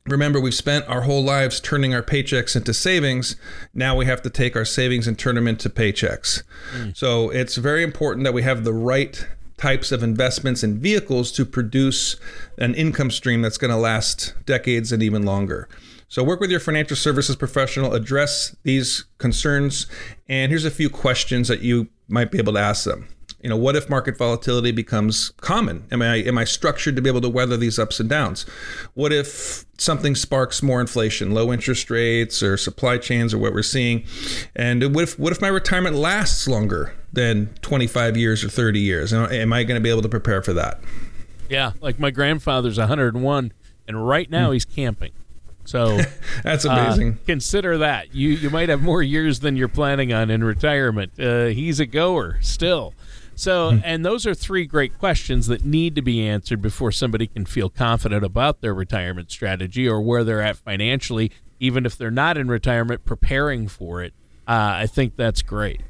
Remember, 0.06 0.38
we've 0.38 0.54
spent 0.54 0.86
our 0.86 1.00
whole 1.00 1.24
lives 1.24 1.60
turning 1.60 1.94
our 1.94 2.02
paychecks 2.02 2.54
into 2.54 2.74
savings. 2.74 3.36
Now 3.72 3.96
we 3.96 4.04
have 4.04 4.20
to 4.22 4.30
take 4.30 4.54
our 4.54 4.66
savings 4.66 5.08
and 5.08 5.18
turn 5.18 5.36
them 5.36 5.48
into 5.48 5.70
paychecks. 5.70 6.42
Mm. 6.76 6.94
So 6.94 7.30
it's 7.30 7.56
very 7.56 7.82
important 7.82 8.24
that 8.24 8.34
we 8.34 8.42
have 8.42 8.64
the 8.64 8.74
right 8.74 9.26
types 9.64 9.90
of 9.90 10.02
investments 10.02 10.62
and 10.62 10.78
vehicles 10.78 11.32
to 11.32 11.42
produce 11.42 12.16
an 12.58 12.74
income 12.74 13.10
stream 13.10 13.40
that's 13.40 13.56
going 13.56 13.70
to 13.70 13.76
last 13.78 14.34
decades 14.44 14.92
and 14.92 15.02
even 15.02 15.22
longer. 15.22 15.66
So, 16.06 16.22
work 16.22 16.38
with 16.38 16.50
your 16.50 16.60
financial 16.60 16.98
services 16.98 17.34
professional, 17.34 17.94
address 17.94 18.54
these 18.62 19.06
concerns, 19.16 19.86
and 20.28 20.52
here's 20.52 20.66
a 20.66 20.70
few 20.70 20.90
questions 20.90 21.48
that 21.48 21.62
you 21.62 21.88
might 22.08 22.30
be 22.30 22.36
able 22.36 22.52
to 22.52 22.58
ask 22.58 22.84
them. 22.84 23.08
You 23.40 23.48
know, 23.48 23.56
what 23.56 23.74
if 23.74 23.88
market 23.88 24.18
volatility 24.18 24.70
becomes 24.70 25.30
common? 25.40 25.86
Am 25.90 26.02
I 26.02 26.16
am 26.16 26.36
I 26.36 26.44
structured 26.44 26.94
to 26.96 27.02
be 27.02 27.08
able 27.08 27.22
to 27.22 27.30
weather 27.30 27.56
these 27.56 27.78
ups 27.78 28.00
and 28.00 28.08
downs? 28.08 28.44
What 28.92 29.14
if 29.14 29.64
something 29.78 30.14
sparks 30.14 30.62
more 30.62 30.82
inflation, 30.82 31.32
low 31.32 31.54
interest 31.54 31.88
rates, 31.90 32.42
or 32.42 32.58
supply 32.58 32.98
chains, 32.98 33.32
or 33.32 33.38
what 33.38 33.54
we're 33.54 33.62
seeing? 33.62 34.04
And 34.54 34.94
what 34.94 35.04
if 35.04 35.18
what 35.18 35.32
if 35.32 35.40
my 35.40 35.48
retirement 35.48 35.96
lasts 35.96 36.46
longer 36.46 36.92
than 37.14 37.46
25 37.62 38.16
years 38.16 38.44
or 38.44 38.48
30 38.48 38.80
years? 38.80 39.12
Am 39.12 39.52
I 39.52 39.64
going 39.64 39.78
to 39.78 39.82
be 39.82 39.90
able 39.90 40.02
to 40.02 40.08
prepare 40.08 40.42
for 40.42 40.52
that? 40.52 40.80
Yeah, 41.48 41.72
like 41.80 41.98
my 41.98 42.10
grandfather's 42.10 42.78
101, 42.78 43.52
and 43.86 44.06
right 44.06 44.30
now 44.30 44.50
mm. 44.50 44.54
he's 44.54 44.64
camping. 44.64 45.12
So 45.64 46.00
that's 46.42 46.64
amazing. 46.64 47.12
Uh, 47.12 47.26
consider 47.26 47.78
that 47.78 48.14
you 48.14 48.30
you 48.30 48.50
might 48.50 48.68
have 48.68 48.82
more 48.82 49.02
years 49.02 49.40
than 49.40 49.56
you're 49.56 49.68
planning 49.68 50.12
on 50.12 50.30
in 50.30 50.44
retirement. 50.44 51.12
Uh, 51.18 51.46
he's 51.46 51.80
a 51.80 51.86
goer 51.86 52.38
still. 52.42 52.94
So, 53.36 53.72
hmm. 53.72 53.78
and 53.82 54.04
those 54.04 54.26
are 54.26 54.34
three 54.34 54.64
great 54.64 54.96
questions 54.96 55.48
that 55.48 55.64
need 55.64 55.96
to 55.96 56.02
be 56.02 56.24
answered 56.24 56.62
before 56.62 56.92
somebody 56.92 57.26
can 57.26 57.44
feel 57.46 57.68
confident 57.68 58.24
about 58.24 58.60
their 58.60 58.72
retirement 58.72 59.30
strategy 59.32 59.88
or 59.88 60.00
where 60.00 60.22
they're 60.22 60.40
at 60.40 60.56
financially, 60.56 61.32
even 61.58 61.84
if 61.84 61.98
they're 61.98 62.12
not 62.12 62.38
in 62.38 62.46
retirement 62.46 63.04
preparing 63.04 63.66
for 63.66 64.02
it. 64.02 64.14
Uh, 64.46 64.78
I 64.82 64.86
think 64.86 65.16
that's 65.16 65.42
great. 65.42 65.80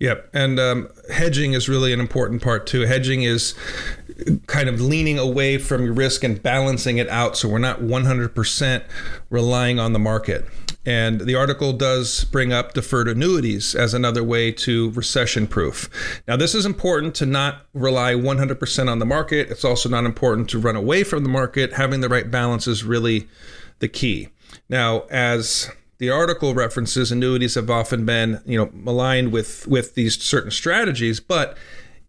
Yep. 0.00 0.30
And 0.32 0.60
um, 0.60 0.88
hedging 1.12 1.54
is 1.54 1.68
really 1.68 1.92
an 1.92 2.00
important 2.00 2.42
part 2.42 2.66
too. 2.66 2.82
Hedging 2.82 3.22
is 3.22 3.54
kind 4.46 4.68
of 4.68 4.80
leaning 4.80 5.18
away 5.18 5.58
from 5.58 5.84
your 5.84 5.92
risk 5.92 6.24
and 6.24 6.42
balancing 6.42 6.98
it 6.98 7.08
out 7.08 7.36
so 7.36 7.48
we're 7.48 7.58
not 7.58 7.80
100% 7.80 8.82
relying 9.30 9.78
on 9.78 9.92
the 9.92 9.98
market. 9.98 10.44
And 10.86 11.22
the 11.22 11.34
article 11.34 11.72
does 11.72 12.24
bring 12.24 12.52
up 12.52 12.72
deferred 12.72 13.08
annuities 13.08 13.74
as 13.74 13.92
another 13.92 14.24
way 14.24 14.52
to 14.52 14.90
recession 14.92 15.46
proof. 15.46 15.90
Now, 16.26 16.36
this 16.36 16.54
is 16.54 16.64
important 16.64 17.14
to 17.16 17.26
not 17.26 17.66
rely 17.74 18.14
100% 18.14 18.90
on 18.90 18.98
the 18.98 19.04
market. 19.04 19.50
It's 19.50 19.64
also 19.64 19.88
not 19.88 20.04
important 20.04 20.48
to 20.50 20.58
run 20.58 20.76
away 20.76 21.04
from 21.04 21.24
the 21.24 21.28
market. 21.28 21.74
Having 21.74 22.00
the 22.00 22.08
right 22.08 22.30
balance 22.30 22.66
is 22.66 22.84
really 22.84 23.28
the 23.80 23.88
key. 23.88 24.28
Now, 24.70 25.00
as 25.10 25.70
the 25.98 26.10
article 26.10 26.54
references 26.54 27.12
annuities 27.12 27.54
have 27.56 27.70
often 27.70 28.04
been, 28.04 28.40
you 28.46 28.56
know, 28.56 28.70
maligned 28.72 29.32
with 29.32 29.66
with 29.66 29.94
these 29.94 30.20
certain 30.22 30.50
strategies, 30.50 31.20
but 31.20 31.56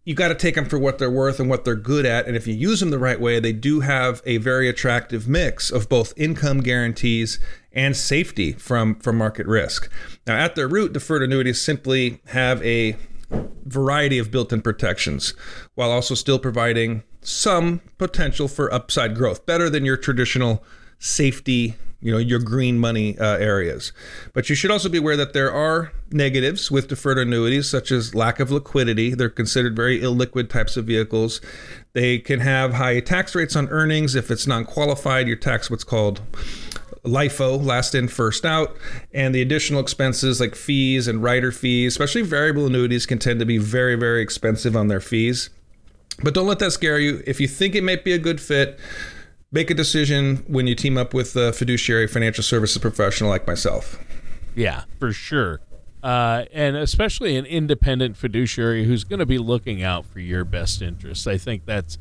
you 0.04 0.14
got 0.14 0.28
to 0.28 0.34
take 0.34 0.54
them 0.54 0.64
for 0.64 0.78
what 0.78 0.98
they're 0.98 1.10
worth 1.10 1.38
and 1.38 1.50
what 1.50 1.64
they're 1.64 1.74
good 1.74 2.06
at. 2.06 2.26
And 2.26 2.36
if 2.36 2.46
you 2.46 2.54
use 2.54 2.80
them 2.80 2.90
the 2.90 2.98
right 2.98 3.20
way, 3.20 3.38
they 3.38 3.52
do 3.52 3.80
have 3.80 4.22
a 4.24 4.38
very 4.38 4.68
attractive 4.68 5.28
mix 5.28 5.70
of 5.70 5.88
both 5.88 6.14
income 6.16 6.60
guarantees 6.60 7.38
and 7.72 7.96
safety 7.96 8.52
from, 8.52 8.94
from 8.96 9.18
market 9.18 9.46
risk. 9.46 9.90
Now, 10.26 10.36
at 10.38 10.54
their 10.54 10.68
root, 10.68 10.94
deferred 10.94 11.22
annuities 11.22 11.60
simply 11.60 12.20
have 12.28 12.64
a 12.64 12.96
variety 13.64 14.18
of 14.18 14.30
built 14.30 14.52
in 14.52 14.62
protections 14.62 15.34
while 15.74 15.90
also 15.90 16.14
still 16.14 16.38
providing 16.38 17.02
some 17.20 17.80
potential 17.98 18.48
for 18.48 18.72
upside 18.72 19.14
growth, 19.14 19.44
better 19.44 19.68
than 19.68 19.84
your 19.84 19.98
traditional 19.98 20.64
safety 20.98 21.76
you 22.00 22.12
know 22.12 22.18
your 22.18 22.38
green 22.38 22.78
money 22.78 23.18
uh, 23.18 23.36
areas. 23.36 23.92
But 24.32 24.48
you 24.48 24.54
should 24.54 24.70
also 24.70 24.88
be 24.88 24.98
aware 24.98 25.16
that 25.16 25.32
there 25.32 25.52
are 25.52 25.92
negatives 26.10 26.70
with 26.70 26.88
deferred 26.88 27.18
annuities 27.18 27.68
such 27.68 27.90
as 27.92 28.14
lack 28.14 28.40
of 28.40 28.50
liquidity. 28.50 29.14
They're 29.14 29.28
considered 29.28 29.76
very 29.76 30.00
illiquid 30.00 30.48
types 30.48 30.76
of 30.76 30.86
vehicles. 30.86 31.40
They 31.92 32.18
can 32.18 32.40
have 32.40 32.74
high 32.74 33.00
tax 33.00 33.34
rates 33.34 33.56
on 33.56 33.68
earnings. 33.68 34.14
If 34.14 34.30
it's 34.30 34.46
non-qualified 34.46 35.26
your 35.26 35.36
tax 35.36 35.70
what's 35.70 35.84
called 35.84 36.20
LIFO, 37.04 37.62
last 37.62 37.94
in, 37.94 38.08
first 38.08 38.44
out, 38.44 38.76
and 39.12 39.34
the 39.34 39.42
additional 39.42 39.80
expenses 39.80 40.40
like 40.40 40.54
fees 40.54 41.08
and 41.08 41.22
rider 41.22 41.50
fees, 41.50 41.92
especially 41.92 42.22
variable 42.22 42.66
annuities, 42.66 43.06
can 43.06 43.18
tend 43.18 43.40
to 43.40 43.46
be 43.46 43.58
very, 43.58 43.94
very 43.94 44.22
expensive 44.22 44.76
on 44.76 44.88
their 44.88 45.00
fees. 45.00 45.50
But 46.22 46.34
don't 46.34 46.46
let 46.46 46.58
that 46.58 46.72
scare 46.72 46.98
you. 46.98 47.22
If 47.26 47.40
you 47.40 47.48
think 47.48 47.74
it 47.74 47.82
might 47.82 48.04
be 48.04 48.12
a 48.12 48.18
good 48.18 48.40
fit, 48.40 48.78
make 49.52 49.70
a 49.70 49.74
decision 49.74 50.44
when 50.46 50.66
you 50.66 50.74
team 50.74 50.96
up 50.96 51.12
with 51.12 51.36
a 51.36 51.52
fiduciary 51.52 52.06
financial 52.06 52.44
services 52.44 52.78
professional 52.78 53.30
like 53.30 53.46
myself. 53.46 53.98
Yeah, 54.54 54.84
for 54.98 55.12
sure. 55.12 55.60
Uh, 56.02 56.44
and 56.52 56.76
especially 56.76 57.36
an 57.36 57.44
independent 57.44 58.16
fiduciary 58.16 58.84
who's 58.84 59.04
going 59.04 59.18
to 59.18 59.26
be 59.26 59.38
looking 59.38 59.82
out 59.82 60.06
for 60.06 60.20
your 60.20 60.44
best 60.44 60.80
interests. 60.80 61.26
I 61.26 61.36
think 61.36 61.66
that's 61.66 61.98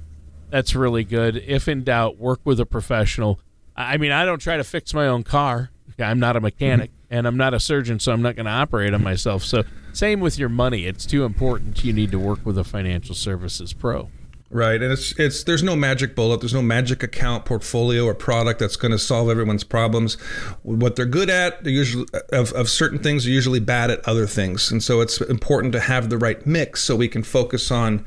that's 0.50 0.74
really 0.74 1.03
good. 1.03 1.38
If 1.38 1.68
in 1.68 1.84
doubt, 1.84 2.18
work 2.18 2.39
with 2.44 2.60
a 2.60 2.65
professional. 2.65 3.39
I 3.75 3.98
mean, 3.98 4.12
I 4.12 4.25
don't 4.25 4.39
try 4.39 4.58
to 4.58 4.63
fix 4.63 4.94
my 4.94 5.08
own 5.08 5.24
car. 5.24 5.72
I'm 6.00 6.20
not 6.20 6.36
a 6.36 6.41
mechanic 6.41 6.91
mm-hmm. 6.91 7.16
and 7.16 7.27
I'm 7.27 7.35
not 7.35 7.53
a 7.53 7.59
surgeon, 7.59 8.00
so 8.00 8.14
I'm 8.14 8.22
not 8.22 8.35
going 8.35 8.46
to 8.46 8.51
operate 8.51 8.94
on 8.94 9.03
myself. 9.03 9.44
So, 9.44 9.64
same 9.92 10.22
with 10.22 10.40
your 10.40 10.50
money. 10.50 10.85
It's 10.85 11.05
too 11.05 11.25
important. 11.25 11.83
You 11.83 11.92
need 11.92 12.12
to 12.12 12.20
work 12.20 12.46
with 12.46 12.57
a 12.57 12.64
financial 12.64 13.16
services 13.16 13.74
pro. 13.74 14.09
Right, 14.51 14.81
and 14.81 14.92
it's 14.92 15.12
it's 15.20 15.44
there's 15.44 15.62
no 15.62 15.75
magic 15.75 16.16
bullet, 16.16 16.40
there's 16.40 16.55
no 16.55 16.64
magic 16.64 17.03
account, 17.03 17.46
portfolio, 17.46 18.05
or 18.05 18.16
product 18.16 18.59
that's 18.59 18.77
going 18.77 18.92
to 18.92 18.98
solve 18.98 19.29
everyone's 19.29 19.64
problems. 19.64 20.16
What 20.64 20.96
they're 20.96 21.05
good 21.05 21.29
at, 21.29 21.64
they're 21.64 21.72
usually 21.72 22.07
of, 22.33 22.51
of 22.53 22.68
certain 22.68 22.98
things, 22.98 23.27
are 23.27 23.29
usually 23.29 23.59
bad 23.59 23.92
at 23.92 24.07
other 24.07 24.25
things, 24.25 24.72
and 24.72 24.81
so 24.81 25.01
it's 25.01 25.22
important 25.22 25.74
to 25.74 25.79
have 25.79 26.09
the 26.09 26.18
right 26.18 26.44
mix 26.48 26.81
so 26.81 26.96
we 26.96 27.07
can 27.07 27.22
focus 27.22 27.70
on 27.70 28.03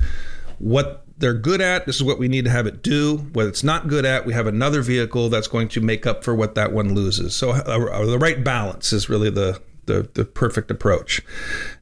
what 0.59 1.05
they're 1.17 1.33
good 1.33 1.61
at. 1.61 1.85
This 1.85 1.95
is 1.95 2.03
what 2.03 2.19
we 2.19 2.27
need 2.27 2.43
to 2.43 2.51
have 2.51 2.67
it 2.67 2.83
do. 2.83 3.19
What 3.31 3.45
it's 3.45 3.63
not 3.63 3.87
good 3.87 4.03
at, 4.03 4.25
we 4.25 4.33
have 4.33 4.45
another 4.45 4.81
vehicle 4.81 5.29
that's 5.29 5.47
going 5.47 5.69
to 5.69 5.79
make 5.79 6.05
up 6.05 6.25
for 6.25 6.35
what 6.35 6.55
that 6.55 6.73
one 6.73 6.93
loses. 6.93 7.33
So 7.37 7.51
uh, 7.51 7.55
uh 7.55 8.05
the 8.05 8.19
right 8.19 8.43
balance 8.43 8.91
is 8.91 9.07
really 9.07 9.29
the 9.29 9.61
the, 9.85 10.09
the 10.13 10.25
perfect 10.25 10.71
approach. 10.71 11.21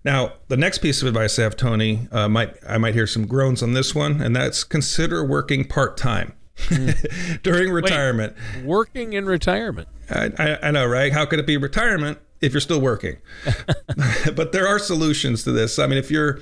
Now, 0.03 0.33
the 0.47 0.57
next 0.57 0.79
piece 0.79 1.01
of 1.01 1.07
advice 1.07 1.37
I 1.39 1.43
have, 1.43 1.55
Tony, 1.55 2.07
uh, 2.11 2.27
might 2.27 2.55
I 2.67 2.77
might 2.77 2.93
hear 2.93 3.07
some 3.07 3.27
groans 3.27 3.61
on 3.61 3.73
this 3.73 3.93
one, 3.95 4.21
and 4.21 4.35
that's 4.35 4.63
consider 4.63 5.23
working 5.23 5.65
part 5.65 5.97
time. 5.97 6.33
Mm. 6.67 7.41
during 7.43 7.71
retirement. 7.71 8.35
Wait, 8.55 8.65
working 8.65 9.13
in 9.13 9.25
retirement. 9.25 9.87
I, 10.09 10.31
I, 10.37 10.67
I 10.67 10.71
know, 10.71 10.85
right? 10.85 11.11
How 11.11 11.25
could 11.25 11.39
it 11.39 11.47
be 11.47 11.57
retirement 11.57 12.19
if 12.39 12.53
you're 12.53 12.61
still 12.61 12.81
working? 12.81 13.17
but 14.35 14.51
there 14.51 14.67
are 14.67 14.77
solutions 14.79 15.43
to 15.43 15.51
this. 15.51 15.79
I 15.79 15.87
mean, 15.87 15.97
if 15.97 16.11
you're 16.11 16.39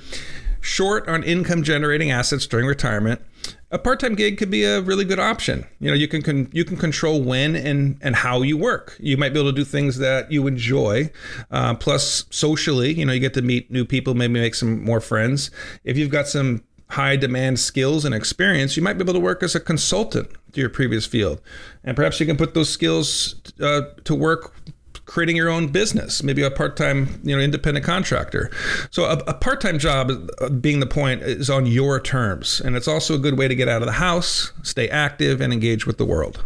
short 0.60 1.08
on 1.08 1.22
income 1.22 1.62
generating 1.62 2.10
assets 2.10 2.46
during 2.46 2.66
retirement, 2.66 3.22
a 3.70 3.78
part-time 3.78 4.14
gig 4.14 4.36
could 4.36 4.50
be 4.50 4.64
a 4.64 4.80
really 4.80 5.04
good 5.04 5.20
option. 5.20 5.66
You 5.78 5.90
know, 5.90 5.96
you 5.96 6.08
can, 6.08 6.22
con- 6.22 6.48
you 6.52 6.64
can 6.64 6.76
control 6.76 7.22
when 7.22 7.54
and 7.54 7.98
and 8.00 8.16
how 8.16 8.42
you 8.42 8.56
work. 8.56 8.96
You 8.98 9.16
might 9.16 9.32
be 9.32 9.40
able 9.40 9.50
to 9.50 9.56
do 9.56 9.64
things 9.64 9.98
that 9.98 10.32
you 10.32 10.46
enjoy. 10.46 11.10
Uh, 11.50 11.74
plus, 11.74 12.24
socially, 12.30 12.92
you 12.92 13.04
know, 13.04 13.12
you 13.12 13.20
get 13.20 13.34
to 13.34 13.42
meet 13.42 13.70
new 13.70 13.84
people, 13.84 14.14
maybe 14.14 14.40
make 14.40 14.54
some 14.54 14.82
more 14.84 15.00
friends. 15.00 15.50
If 15.84 15.96
you've 15.96 16.10
got 16.10 16.26
some 16.26 16.64
high 16.88 17.14
demand 17.14 17.60
skills 17.60 18.04
and 18.04 18.14
experience, 18.14 18.76
you 18.76 18.82
might 18.82 18.94
be 18.94 19.04
able 19.04 19.14
to 19.14 19.20
work 19.20 19.44
as 19.44 19.54
a 19.54 19.60
consultant 19.60 20.28
to 20.52 20.60
your 20.60 20.70
previous 20.70 21.06
field, 21.06 21.40
and 21.84 21.94
perhaps 21.94 22.18
you 22.18 22.26
can 22.26 22.36
put 22.36 22.54
those 22.54 22.68
skills 22.68 23.36
uh, 23.60 23.82
to 24.02 24.14
work 24.14 24.52
creating 25.10 25.34
your 25.34 25.48
own 25.48 25.66
business, 25.66 26.22
maybe 26.22 26.40
a 26.40 26.50
part-time, 26.52 27.20
you 27.24 27.36
know, 27.36 27.42
independent 27.42 27.84
contractor. 27.84 28.48
So 28.92 29.06
a, 29.06 29.14
a 29.26 29.34
part-time 29.34 29.80
job, 29.80 30.12
uh, 30.40 30.48
being 30.48 30.78
the 30.78 30.86
point, 30.86 31.22
is 31.22 31.50
on 31.50 31.66
your 31.66 31.98
terms, 32.00 32.60
and 32.60 32.76
it's 32.76 32.86
also 32.86 33.16
a 33.16 33.18
good 33.18 33.36
way 33.36 33.48
to 33.48 33.56
get 33.56 33.68
out 33.68 33.82
of 33.82 33.86
the 33.86 33.94
house, 33.94 34.52
stay 34.62 34.88
active, 34.88 35.40
and 35.40 35.52
engage 35.52 35.84
with 35.84 35.98
the 35.98 36.04
world. 36.04 36.44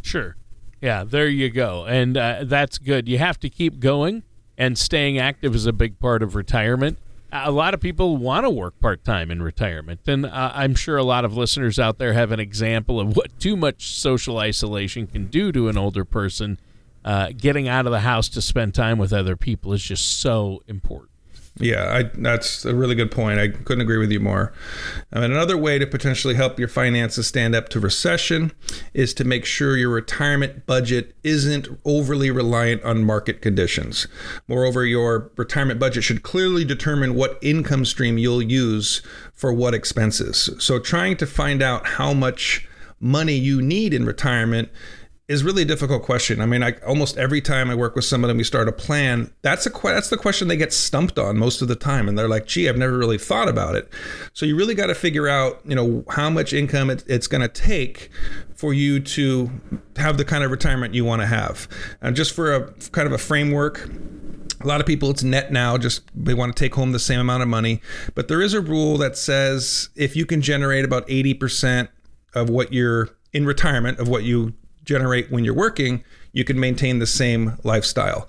Sure. 0.00 0.36
Yeah, 0.80 1.02
there 1.02 1.26
you 1.26 1.50
go, 1.50 1.84
and 1.84 2.16
uh, 2.16 2.44
that's 2.44 2.78
good. 2.78 3.08
You 3.08 3.18
have 3.18 3.40
to 3.40 3.50
keep 3.50 3.80
going, 3.80 4.22
and 4.56 4.78
staying 4.78 5.18
active 5.18 5.52
is 5.56 5.66
a 5.66 5.72
big 5.72 5.98
part 5.98 6.22
of 6.22 6.36
retirement. 6.36 6.98
A 7.32 7.50
lot 7.50 7.74
of 7.74 7.80
people 7.80 8.16
want 8.16 8.46
to 8.46 8.50
work 8.50 8.78
part 8.78 9.04
time 9.04 9.28
in 9.28 9.42
retirement, 9.42 10.02
and 10.06 10.24
uh, 10.24 10.52
I'm 10.54 10.76
sure 10.76 10.98
a 10.98 11.02
lot 11.02 11.24
of 11.24 11.36
listeners 11.36 11.80
out 11.80 11.98
there 11.98 12.12
have 12.12 12.30
an 12.30 12.38
example 12.38 13.00
of 13.00 13.16
what 13.16 13.36
too 13.40 13.56
much 13.56 13.98
social 13.98 14.38
isolation 14.38 15.08
can 15.08 15.26
do 15.26 15.50
to 15.50 15.68
an 15.68 15.76
older 15.76 16.04
person 16.04 16.58
uh, 17.04 17.30
getting 17.36 17.68
out 17.68 17.86
of 17.86 17.92
the 17.92 18.00
house 18.00 18.28
to 18.30 18.42
spend 18.42 18.74
time 18.74 18.98
with 18.98 19.12
other 19.12 19.36
people 19.36 19.72
is 19.72 19.82
just 19.82 20.20
so 20.20 20.62
important. 20.66 21.12
Yeah, 21.58 21.92
I, 21.92 22.02
that's 22.14 22.64
a 22.64 22.74
really 22.74 22.94
good 22.94 23.10
point. 23.10 23.38
I 23.38 23.48
couldn't 23.48 23.82
agree 23.82 23.98
with 23.98 24.10
you 24.10 24.20
more. 24.20 24.54
I 25.12 25.20
mean, 25.20 25.32
another 25.32 25.58
way 25.58 25.78
to 25.78 25.86
potentially 25.86 26.34
help 26.34 26.58
your 26.58 26.68
finances 26.68 27.26
stand 27.26 27.54
up 27.54 27.68
to 27.70 27.80
recession 27.80 28.52
is 28.94 29.12
to 29.14 29.24
make 29.24 29.44
sure 29.44 29.76
your 29.76 29.90
retirement 29.90 30.64
budget 30.64 31.14
isn't 31.22 31.68
overly 31.84 32.30
reliant 32.30 32.82
on 32.84 33.04
market 33.04 33.42
conditions. 33.42 34.08
Moreover, 34.48 34.86
your 34.86 35.30
retirement 35.36 35.78
budget 35.78 36.04
should 36.04 36.22
clearly 36.22 36.64
determine 36.64 37.14
what 37.14 37.38
income 37.42 37.84
stream 37.84 38.16
you'll 38.16 38.42
use 38.42 39.02
for 39.34 39.52
what 39.52 39.74
expenses. 39.74 40.48
So, 40.58 40.78
trying 40.78 41.18
to 41.18 41.26
find 41.26 41.60
out 41.60 41.86
how 41.86 42.14
much 42.14 42.66
money 42.98 43.34
you 43.34 43.60
need 43.60 43.92
in 43.92 44.06
retirement 44.06 44.70
is 45.28 45.44
really 45.44 45.62
a 45.62 45.66
difficult 45.66 46.02
question. 46.02 46.40
I 46.40 46.46
mean, 46.46 46.62
I, 46.62 46.72
almost 46.86 47.16
every 47.16 47.40
time 47.40 47.70
I 47.70 47.74
work 47.74 47.94
with 47.94 48.04
someone 48.04 48.30
and 48.30 48.36
we 48.36 48.44
start 48.44 48.68
a 48.68 48.72
plan, 48.72 49.32
that's 49.42 49.66
a 49.66 49.70
that's 49.70 50.10
the 50.10 50.16
question 50.16 50.48
they 50.48 50.56
get 50.56 50.72
stumped 50.72 51.18
on 51.18 51.38
most 51.38 51.62
of 51.62 51.68
the 51.68 51.76
time, 51.76 52.08
and 52.08 52.18
they're 52.18 52.28
like, 52.28 52.46
"Gee, 52.46 52.68
I've 52.68 52.76
never 52.76 52.98
really 52.98 53.18
thought 53.18 53.48
about 53.48 53.74
it." 53.74 53.88
So 54.32 54.44
you 54.46 54.56
really 54.56 54.74
got 54.74 54.86
to 54.86 54.94
figure 54.94 55.28
out, 55.28 55.60
you 55.64 55.76
know, 55.76 56.04
how 56.10 56.28
much 56.28 56.52
income 56.52 56.90
it, 56.90 57.04
it's 57.06 57.26
going 57.26 57.40
to 57.40 57.48
take 57.48 58.10
for 58.56 58.74
you 58.74 59.00
to 59.00 59.50
have 59.96 60.18
the 60.18 60.24
kind 60.24 60.44
of 60.44 60.50
retirement 60.50 60.94
you 60.94 61.04
want 61.04 61.22
to 61.22 61.26
have. 61.26 61.68
And 62.00 62.16
just 62.16 62.32
for 62.32 62.54
a 62.54 62.72
kind 62.90 63.06
of 63.06 63.12
a 63.12 63.18
framework, 63.18 63.88
a 64.60 64.66
lot 64.66 64.80
of 64.80 64.86
people 64.86 65.10
it's 65.10 65.22
net 65.22 65.52
now 65.52 65.76
just 65.76 66.02
they 66.14 66.34
want 66.34 66.54
to 66.54 66.60
take 66.60 66.74
home 66.74 66.92
the 66.92 66.98
same 66.98 67.18
amount 67.18 67.42
of 67.42 67.48
money 67.48 67.80
but 68.14 68.28
there 68.28 68.40
is 68.40 68.54
a 68.54 68.60
rule 68.60 68.96
that 68.96 69.16
says 69.16 69.88
if 69.96 70.14
you 70.14 70.24
can 70.24 70.40
generate 70.40 70.84
about 70.84 71.06
80% 71.08 71.88
of 72.34 72.48
what 72.48 72.72
you're 72.72 73.08
in 73.32 73.44
retirement 73.44 73.98
of 73.98 74.08
what 74.08 74.22
you 74.22 74.54
generate 74.84 75.30
when 75.30 75.44
you're 75.44 75.54
working, 75.54 76.04
you 76.32 76.44
can 76.44 76.58
maintain 76.58 76.98
the 76.98 77.06
same 77.06 77.58
lifestyle. 77.62 78.28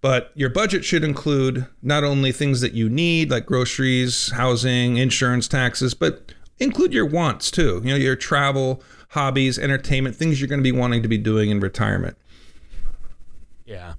But 0.00 0.30
your 0.34 0.50
budget 0.50 0.84
should 0.84 1.02
include 1.02 1.66
not 1.82 2.04
only 2.04 2.30
things 2.30 2.60
that 2.60 2.72
you 2.72 2.88
need, 2.88 3.30
like 3.30 3.46
groceries, 3.46 4.30
housing, 4.32 4.96
insurance, 4.96 5.48
taxes, 5.48 5.94
but 5.94 6.32
include 6.58 6.92
your 6.92 7.06
wants 7.06 7.50
too. 7.50 7.80
You 7.84 7.90
know, 7.90 7.96
your 7.96 8.16
travel, 8.16 8.82
hobbies, 9.10 9.58
entertainment, 9.58 10.14
things 10.14 10.40
you're 10.40 10.48
going 10.48 10.60
to 10.60 10.64
be 10.64 10.72
wanting 10.72 11.02
to 11.02 11.08
be 11.08 11.18
doing 11.18 11.50
in 11.50 11.60
retirement. 11.60 12.16
Yeah. 13.64 13.94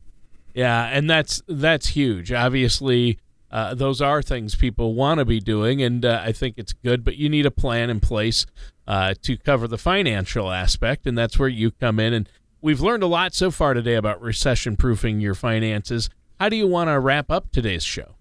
Yeah, 0.53 0.85
and 0.85 1.09
that's 1.09 1.41
that's 1.47 1.89
huge. 1.89 2.31
Obviously, 2.31 3.19
uh, 3.51 3.73
those 3.73 4.01
are 4.01 4.21
things 4.21 4.55
people 4.55 4.93
want 4.93 5.19
to 5.19 5.25
be 5.25 5.39
doing, 5.39 5.81
and 5.81 6.05
uh, 6.05 6.21
I 6.23 6.31
think 6.31 6.55
it's 6.57 6.73
good. 6.73 7.03
But 7.03 7.17
you 7.17 7.29
need 7.29 7.45
a 7.45 7.51
plan 7.51 7.89
in 7.89 7.99
place 7.99 8.45
uh, 8.87 9.13
to 9.23 9.37
cover 9.37 9.67
the 9.67 9.77
financial 9.77 10.51
aspect, 10.51 11.07
and 11.07 11.17
that's 11.17 11.39
where 11.39 11.49
you 11.49 11.71
come 11.71 11.99
in. 11.99 12.13
And 12.13 12.29
we've 12.61 12.81
learned 12.81 13.03
a 13.03 13.07
lot 13.07 13.33
so 13.33 13.51
far 13.51 13.73
today 13.73 13.95
about 13.95 14.21
recession 14.21 14.77
proofing 14.77 15.19
your 15.19 15.35
finances. 15.35 16.09
How 16.39 16.49
do 16.49 16.55
you 16.55 16.67
want 16.67 16.89
to 16.89 16.99
wrap 16.99 17.31
up 17.31 17.51
today's 17.51 17.83
show? 17.83 18.15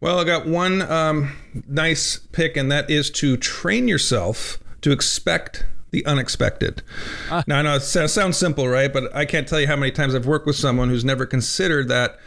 Well, 0.00 0.18
I 0.18 0.24
got 0.24 0.46
one 0.46 0.82
um, 0.82 1.36
nice 1.68 2.16
pick, 2.16 2.56
and 2.56 2.70
that 2.72 2.90
is 2.90 3.10
to 3.12 3.36
train 3.36 3.86
yourself 3.86 4.58
to 4.80 4.90
expect 4.90 5.64
the 5.92 6.04
unexpected. 6.06 6.82
Ah. 7.30 7.44
Now, 7.46 7.60
I 7.60 7.62
know 7.62 7.76
it 7.76 7.80
sounds 7.80 8.36
simple, 8.36 8.66
right? 8.66 8.92
But 8.92 9.14
I 9.14 9.24
can't 9.24 9.46
tell 9.46 9.60
you 9.60 9.68
how 9.68 9.76
many 9.76 9.92
times 9.92 10.14
I've 10.14 10.26
worked 10.26 10.46
with 10.46 10.56
someone 10.56 10.88
who's 10.88 11.04
never 11.04 11.24
considered 11.26 11.88
that 11.88 12.18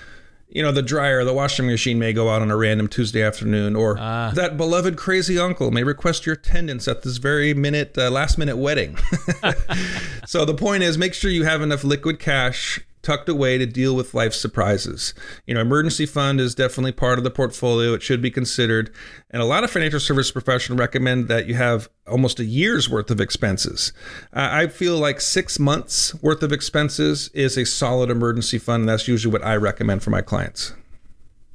you 0.47 0.61
know, 0.61 0.71
the 0.71 0.81
dryer, 0.81 1.23
the 1.23 1.33
washing 1.33 1.67
machine 1.67 1.99
may 1.99 2.13
go 2.13 2.29
out 2.29 2.41
on 2.41 2.51
a 2.51 2.55
random 2.55 2.87
Tuesday 2.87 3.21
afternoon, 3.23 3.75
or 3.75 3.97
uh, 3.97 4.31
that 4.31 4.57
beloved 4.57 4.95
crazy 4.95 5.37
uncle 5.37 5.71
may 5.71 5.83
request 5.83 6.25
your 6.25 6.33
attendance 6.35 6.87
at 6.87 7.01
this 7.01 7.17
very 7.17 7.53
minute, 7.53 7.97
uh, 7.97 8.09
last 8.11 8.37
minute 8.37 8.57
wedding. 8.57 8.97
so 10.25 10.45
the 10.45 10.53
point 10.53 10.83
is, 10.83 10.97
make 10.97 11.13
sure 11.13 11.31
you 11.31 11.43
have 11.43 11.61
enough 11.61 11.83
liquid 11.83 12.19
cash 12.19 12.79
tucked 13.05 13.29
away 13.29 13.57
to 13.57 13.65
deal 13.65 13.95
with 13.95 14.13
life's 14.13 14.41
surprises. 14.41 15.13
You 15.45 15.53
know, 15.53 15.61
emergency 15.61 16.05
fund 16.05 16.41
is 16.41 16.55
definitely 16.55 16.91
part 16.91 17.17
of 17.17 17.23
the 17.23 17.31
portfolio. 17.31 17.93
It 17.93 18.01
should 18.01 18.21
be 18.21 18.31
considered. 18.31 18.93
And 19.29 19.41
a 19.41 19.45
lot 19.45 19.63
of 19.63 19.71
financial 19.71 19.99
service 19.99 20.31
professionals 20.31 20.79
recommend 20.79 21.27
that 21.27 21.47
you 21.47 21.53
have 21.53 21.87
almost 22.07 22.39
a 22.39 22.45
year's 22.45 22.89
worth 22.89 23.11
of 23.11 23.21
expenses. 23.21 23.93
Uh, 24.33 24.49
I 24.51 24.67
feel 24.67 24.97
like 24.97 25.21
six 25.21 25.59
months 25.59 26.15
worth 26.21 26.41
of 26.41 26.51
expenses 26.51 27.29
is 27.33 27.57
a 27.57 27.65
solid 27.65 28.09
emergency 28.09 28.57
fund. 28.57 28.81
And 28.81 28.89
that's 28.89 29.07
usually 29.07 29.31
what 29.31 29.45
I 29.45 29.55
recommend 29.55 30.03
for 30.03 30.09
my 30.09 30.21
clients. 30.21 30.73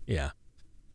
Yeah. 0.06 0.30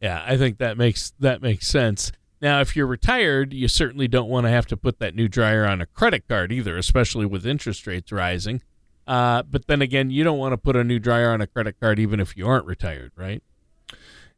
Yeah, 0.01 0.23
I 0.25 0.37
think 0.37 0.59
that 0.59 0.77
makes 0.77 1.13
that 1.19 1.41
makes 1.41 1.67
sense. 1.67 2.11
Now, 2.41 2.61
if 2.61 2.75
you're 2.75 2.85
retired, 2.85 3.53
you 3.53 3.67
certainly 3.67 4.07
don't 4.07 4.29
want 4.29 4.45
to 4.45 4.51
have 4.51 4.67
to 4.67 4.77
put 4.77 4.99
that 4.99 5.15
new 5.15 5.27
dryer 5.27 5.65
on 5.65 5.81
a 5.81 5.85
credit 5.85 6.27
card 6.27 6.51
either, 6.51 6.77
especially 6.77 7.25
with 7.25 7.45
interest 7.45 7.87
rates 7.87 8.11
rising. 8.11 8.61
Uh, 9.07 9.43
but 9.43 9.67
then 9.67 9.81
again, 9.81 10.09
you 10.09 10.23
don't 10.23 10.37
want 10.37 10.53
to 10.53 10.57
put 10.57 10.75
a 10.75 10.83
new 10.83 10.99
dryer 10.99 11.31
on 11.31 11.41
a 11.41 11.47
credit 11.47 11.79
card 11.79 11.99
even 11.99 12.19
if 12.19 12.35
you 12.35 12.47
aren't 12.47 12.65
retired, 12.65 13.11
right? 13.15 13.43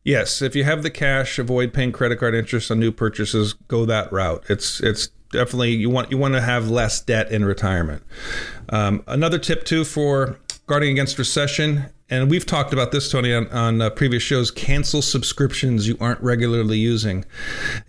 Yes, 0.03 0.41
if 0.41 0.55
you 0.55 0.63
have 0.63 0.83
the 0.83 0.89
cash, 0.89 1.37
avoid 1.37 1.73
paying 1.73 1.91
credit 1.91 2.19
card 2.19 2.33
interest 2.33 2.71
on 2.71 2.79
new 2.79 2.91
purchases. 2.91 3.53
Go 3.53 3.85
that 3.85 4.11
route. 4.11 4.43
It's 4.47 4.79
it's 4.79 5.07
definitely 5.31 5.71
you 5.71 5.89
want 5.89 6.11
you 6.11 6.17
want 6.17 6.33
to 6.33 6.41
have 6.41 6.69
less 6.69 7.01
debt 7.01 7.29
in 7.31 7.43
retirement. 7.43 8.03
Um, 8.69 9.03
another 9.07 9.37
tip 9.37 9.65
too 9.65 9.83
for 9.83 10.39
guarding 10.67 10.91
against 10.91 11.17
recession 11.17 11.89
and 12.09 12.29
we've 12.31 12.45
talked 12.45 12.71
about 12.71 12.93
this, 12.93 13.11
Tony, 13.11 13.33
on, 13.33 13.47
on 13.49 13.81
uh, 13.81 13.89
previous 13.89 14.23
shows. 14.23 14.49
Cancel 14.49 15.01
subscriptions 15.01 15.89
you 15.89 15.97
aren't 15.99 16.21
regularly 16.21 16.77
using. 16.77 17.25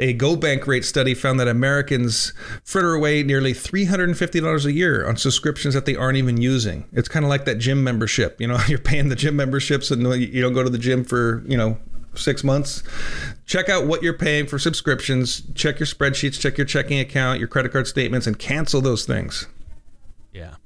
A 0.01 0.13
GoBankrate 0.13 0.83
study 0.83 1.15
found 1.15 1.39
that 1.39 1.47
Americans 1.47 2.33
fritter 2.65 2.95
away 2.95 3.23
nearly 3.23 3.53
$350 3.53 4.65
a 4.65 4.73
year 4.73 5.07
on 5.07 5.17
subscriptions 5.17 5.73
that 5.75 5.87
they 5.87 5.95
aren't 5.95 6.19
even 6.19 6.41
using. 6.41 6.89
It's 6.93 7.09
kind 7.09 7.25
of 7.25 7.29
like 7.29 7.45
that 7.45 7.59
gym 7.59 7.85
membership. 7.85 8.41
You 8.41 8.49
know, 8.49 8.59
you're 8.69 8.81
paying 8.81 9.09
the 9.09 9.17
gym 9.17 9.37
memberships 9.37 9.93
and 9.93 10.03
you 10.21 10.43
don't 10.43 10.55
go 10.55 10.65
to 10.65 10.71
the 10.71 10.79
gym 10.79 11.05
for, 11.05 11.45
you 11.47 11.57
know, 11.57 11.79
six 12.15 12.43
months. 12.43 12.83
Check 13.47 13.69
out 13.69 13.87
what 13.87 14.03
you're 14.03 14.19
paying 14.19 14.49
for 14.49 14.59
subscriptions. 14.59 15.45
Check 15.55 15.79
your 15.79 15.87
spreadsheets, 15.87 16.41
check 16.41 16.59
your 16.59 16.67
checking 16.67 16.99
account, 16.99 17.39
your 17.39 17.47
credit 17.47 17.71
card 17.71 17.87
statements, 17.87 18.27
and 18.27 18.37
cancel 18.37 18.81
those 18.81 19.07
things. 19.07 19.47
Yeah. 20.33 20.57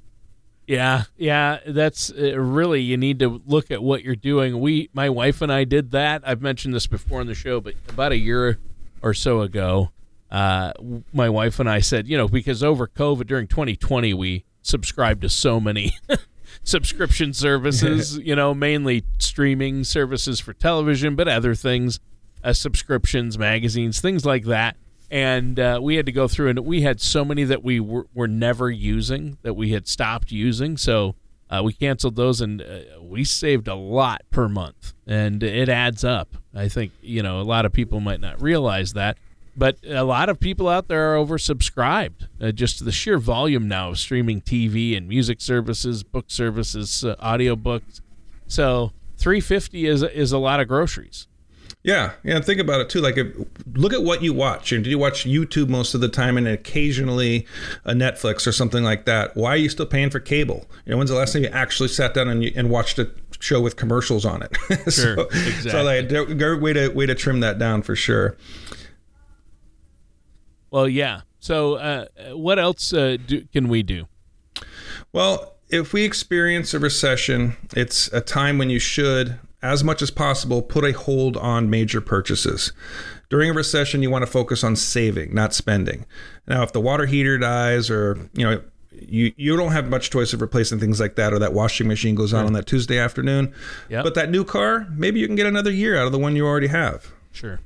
Yeah, 0.66 1.04
yeah, 1.16 1.58
that's 1.66 2.12
uh, 2.12 2.38
really 2.38 2.80
you 2.80 2.96
need 2.96 3.18
to 3.18 3.42
look 3.46 3.70
at 3.70 3.82
what 3.82 4.04
you're 4.04 4.14
doing. 4.14 4.60
We, 4.60 4.90
my 4.92 5.10
wife 5.10 5.42
and 5.42 5.52
I, 5.52 5.64
did 5.64 5.90
that. 5.90 6.22
I've 6.24 6.40
mentioned 6.40 6.74
this 6.74 6.86
before 6.86 7.20
in 7.20 7.26
the 7.26 7.34
show, 7.34 7.60
but 7.60 7.74
about 7.88 8.12
a 8.12 8.16
year 8.16 8.58
or 9.02 9.12
so 9.12 9.40
ago, 9.40 9.90
uh, 10.30 10.72
my 11.12 11.28
wife 11.28 11.58
and 11.58 11.68
I 11.68 11.80
said, 11.80 12.06
you 12.06 12.16
know, 12.16 12.28
because 12.28 12.62
over 12.62 12.86
COVID 12.86 13.26
during 13.26 13.48
2020, 13.48 14.14
we 14.14 14.44
subscribed 14.62 15.22
to 15.22 15.28
so 15.28 15.58
many 15.58 15.92
subscription 16.62 17.32
services, 17.32 18.16
you 18.22 18.36
know, 18.36 18.54
mainly 18.54 19.02
streaming 19.18 19.82
services 19.82 20.38
for 20.38 20.52
television, 20.52 21.16
but 21.16 21.26
other 21.26 21.56
things, 21.56 21.98
uh, 22.44 22.52
subscriptions, 22.52 23.36
magazines, 23.36 24.00
things 24.00 24.24
like 24.24 24.44
that 24.44 24.76
and 25.12 25.60
uh, 25.60 25.78
we 25.82 25.96
had 25.96 26.06
to 26.06 26.12
go 26.12 26.26
through 26.26 26.48
and 26.48 26.60
we 26.60 26.80
had 26.80 26.98
so 26.98 27.22
many 27.22 27.44
that 27.44 27.62
we 27.62 27.78
were, 27.80 28.06
were 28.14 28.26
never 28.26 28.70
using 28.70 29.36
that 29.42 29.52
we 29.52 29.72
had 29.72 29.86
stopped 29.86 30.32
using. 30.32 30.78
So 30.78 31.16
uh, 31.50 31.60
we 31.62 31.74
canceled 31.74 32.16
those 32.16 32.40
and 32.40 32.62
uh, 32.62 32.80
we 32.98 33.22
saved 33.22 33.68
a 33.68 33.74
lot 33.74 34.22
per 34.30 34.48
month. 34.48 34.94
And 35.06 35.42
it 35.42 35.68
adds 35.68 36.02
up. 36.02 36.34
I 36.54 36.68
think 36.68 36.92
you 37.02 37.22
know 37.22 37.40
a 37.40 37.44
lot 37.44 37.66
of 37.66 37.74
people 37.74 38.00
might 38.00 38.20
not 38.20 38.40
realize 38.40 38.94
that 38.94 39.18
but 39.54 39.76
a 39.86 40.02
lot 40.02 40.30
of 40.30 40.40
people 40.40 40.66
out 40.66 40.88
there 40.88 41.12
are 41.12 41.22
oversubscribed 41.22 42.26
uh, 42.40 42.50
just 42.52 42.82
the 42.82 42.92
sheer 42.92 43.18
volume 43.18 43.68
now 43.68 43.90
of 43.90 43.98
streaming 43.98 44.40
tv 44.40 44.96
and 44.96 45.06
music 45.06 45.42
services 45.42 46.02
book 46.02 46.24
services 46.28 47.04
uh, 47.04 47.16
audiobooks. 47.16 48.00
So 48.46 48.92
350 49.18 49.86
is 49.86 50.02
is 50.02 50.32
a 50.32 50.38
lot 50.38 50.60
of 50.60 50.68
groceries 50.68 51.26
yeah, 51.84 52.12
yeah. 52.22 52.40
Think 52.40 52.60
about 52.60 52.80
it 52.80 52.88
too. 52.88 53.00
Like, 53.00 53.16
if, 53.16 53.34
look 53.74 53.92
at 53.92 54.02
what 54.04 54.22
you 54.22 54.32
watch. 54.32 54.70
And 54.70 54.84
do 54.84 54.90
you 54.90 54.98
watch 54.98 55.24
YouTube 55.24 55.68
most 55.68 55.94
of 55.94 56.00
the 56.00 56.08
time, 56.08 56.36
and 56.36 56.46
occasionally 56.46 57.46
a 57.84 57.92
Netflix 57.92 58.46
or 58.46 58.52
something 58.52 58.84
like 58.84 59.04
that? 59.06 59.36
Why 59.36 59.50
are 59.50 59.56
you 59.56 59.68
still 59.68 59.86
paying 59.86 60.10
for 60.10 60.20
cable? 60.20 60.66
You 60.86 60.92
know, 60.92 60.98
when's 60.98 61.10
the 61.10 61.16
last 61.16 61.32
time 61.32 61.42
you 61.42 61.48
actually 61.48 61.88
sat 61.88 62.14
down 62.14 62.28
and, 62.28 62.44
you, 62.44 62.52
and 62.54 62.70
watched 62.70 63.00
a 63.00 63.10
show 63.40 63.60
with 63.60 63.76
commercials 63.76 64.24
on 64.24 64.42
it? 64.42 64.56
Sure, 64.92 65.16
so, 65.16 65.22
exactly. 65.22 65.70
So, 65.70 65.82
like, 65.82 66.62
way 66.62 66.72
to 66.72 66.88
way 66.88 67.06
to 67.06 67.14
trim 67.14 67.40
that 67.40 67.58
down 67.58 67.82
for 67.82 67.96
sure. 67.96 68.36
Well, 70.70 70.88
yeah. 70.88 71.22
So, 71.40 71.74
uh, 71.74 72.06
what 72.30 72.58
else 72.58 72.92
uh, 72.92 73.16
do, 73.26 73.44
can 73.52 73.68
we 73.68 73.82
do? 73.82 74.06
Well, 75.12 75.56
if 75.68 75.92
we 75.92 76.04
experience 76.04 76.74
a 76.74 76.78
recession, 76.78 77.56
it's 77.74 78.08
a 78.12 78.20
time 78.20 78.58
when 78.58 78.70
you 78.70 78.78
should 78.78 79.38
as 79.62 79.84
much 79.84 80.02
as 80.02 80.10
possible, 80.10 80.62
put 80.62 80.84
a 80.84 80.92
hold 80.92 81.36
on 81.36 81.70
major 81.70 82.00
purchases. 82.00 82.72
During 83.30 83.50
a 83.50 83.54
recession, 83.54 84.02
you 84.02 84.10
want 84.10 84.22
to 84.22 84.30
focus 84.30 84.62
on 84.62 84.76
saving, 84.76 85.34
not 85.34 85.54
spending. 85.54 86.04
Now, 86.46 86.62
if 86.62 86.72
the 86.72 86.80
water 86.80 87.06
heater 87.06 87.38
dies 87.38 87.90
or, 87.90 88.28
you 88.34 88.44
know, 88.44 88.62
you, 88.90 89.32
you 89.36 89.56
don't 89.56 89.72
have 89.72 89.88
much 89.88 90.10
choice 90.10 90.32
of 90.32 90.40
replacing 90.40 90.78
things 90.78 91.00
like 91.00 91.16
that, 91.16 91.32
or 91.32 91.38
that 91.38 91.52
washing 91.52 91.88
machine 91.88 92.14
goes 92.14 92.34
on 92.34 92.44
on 92.44 92.52
that 92.52 92.66
Tuesday 92.66 92.98
afternoon. 92.98 93.54
Yep. 93.88 94.04
But 94.04 94.14
that 94.14 94.30
new 94.30 94.44
car, 94.44 94.86
maybe 94.90 95.20
you 95.20 95.26
can 95.26 95.36
get 95.36 95.46
another 95.46 95.70
year 95.70 95.96
out 95.96 96.06
of 96.06 96.12
the 96.12 96.18
one 96.18 96.36
you 96.36 96.46
already 96.46 96.66
have. 96.66 97.12
Sure. 97.30 97.60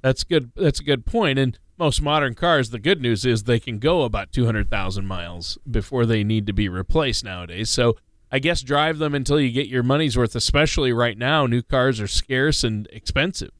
That's 0.00 0.24
good. 0.24 0.52
That's 0.56 0.80
a 0.80 0.84
good 0.84 1.04
point. 1.04 1.38
And 1.38 1.58
most 1.78 2.00
modern 2.00 2.34
cars, 2.34 2.70
the 2.70 2.78
good 2.78 3.00
news 3.00 3.26
is 3.26 3.42
they 3.42 3.60
can 3.60 3.78
go 3.78 4.02
about 4.02 4.32
200,000 4.32 5.06
miles 5.06 5.58
before 5.70 6.06
they 6.06 6.24
need 6.24 6.46
to 6.46 6.52
be 6.52 6.68
replaced 6.68 7.24
nowadays. 7.24 7.68
So 7.68 7.96
I 8.34 8.40
guess 8.40 8.62
drive 8.62 8.98
them 8.98 9.14
until 9.14 9.38
you 9.38 9.52
get 9.52 9.68
your 9.68 9.84
money's 9.84 10.18
worth, 10.18 10.34
especially 10.34 10.92
right 10.92 11.16
now. 11.16 11.46
New 11.46 11.62
cars 11.62 12.00
are 12.00 12.08
scarce 12.08 12.64
and 12.64 12.88
expensive. 12.92 13.52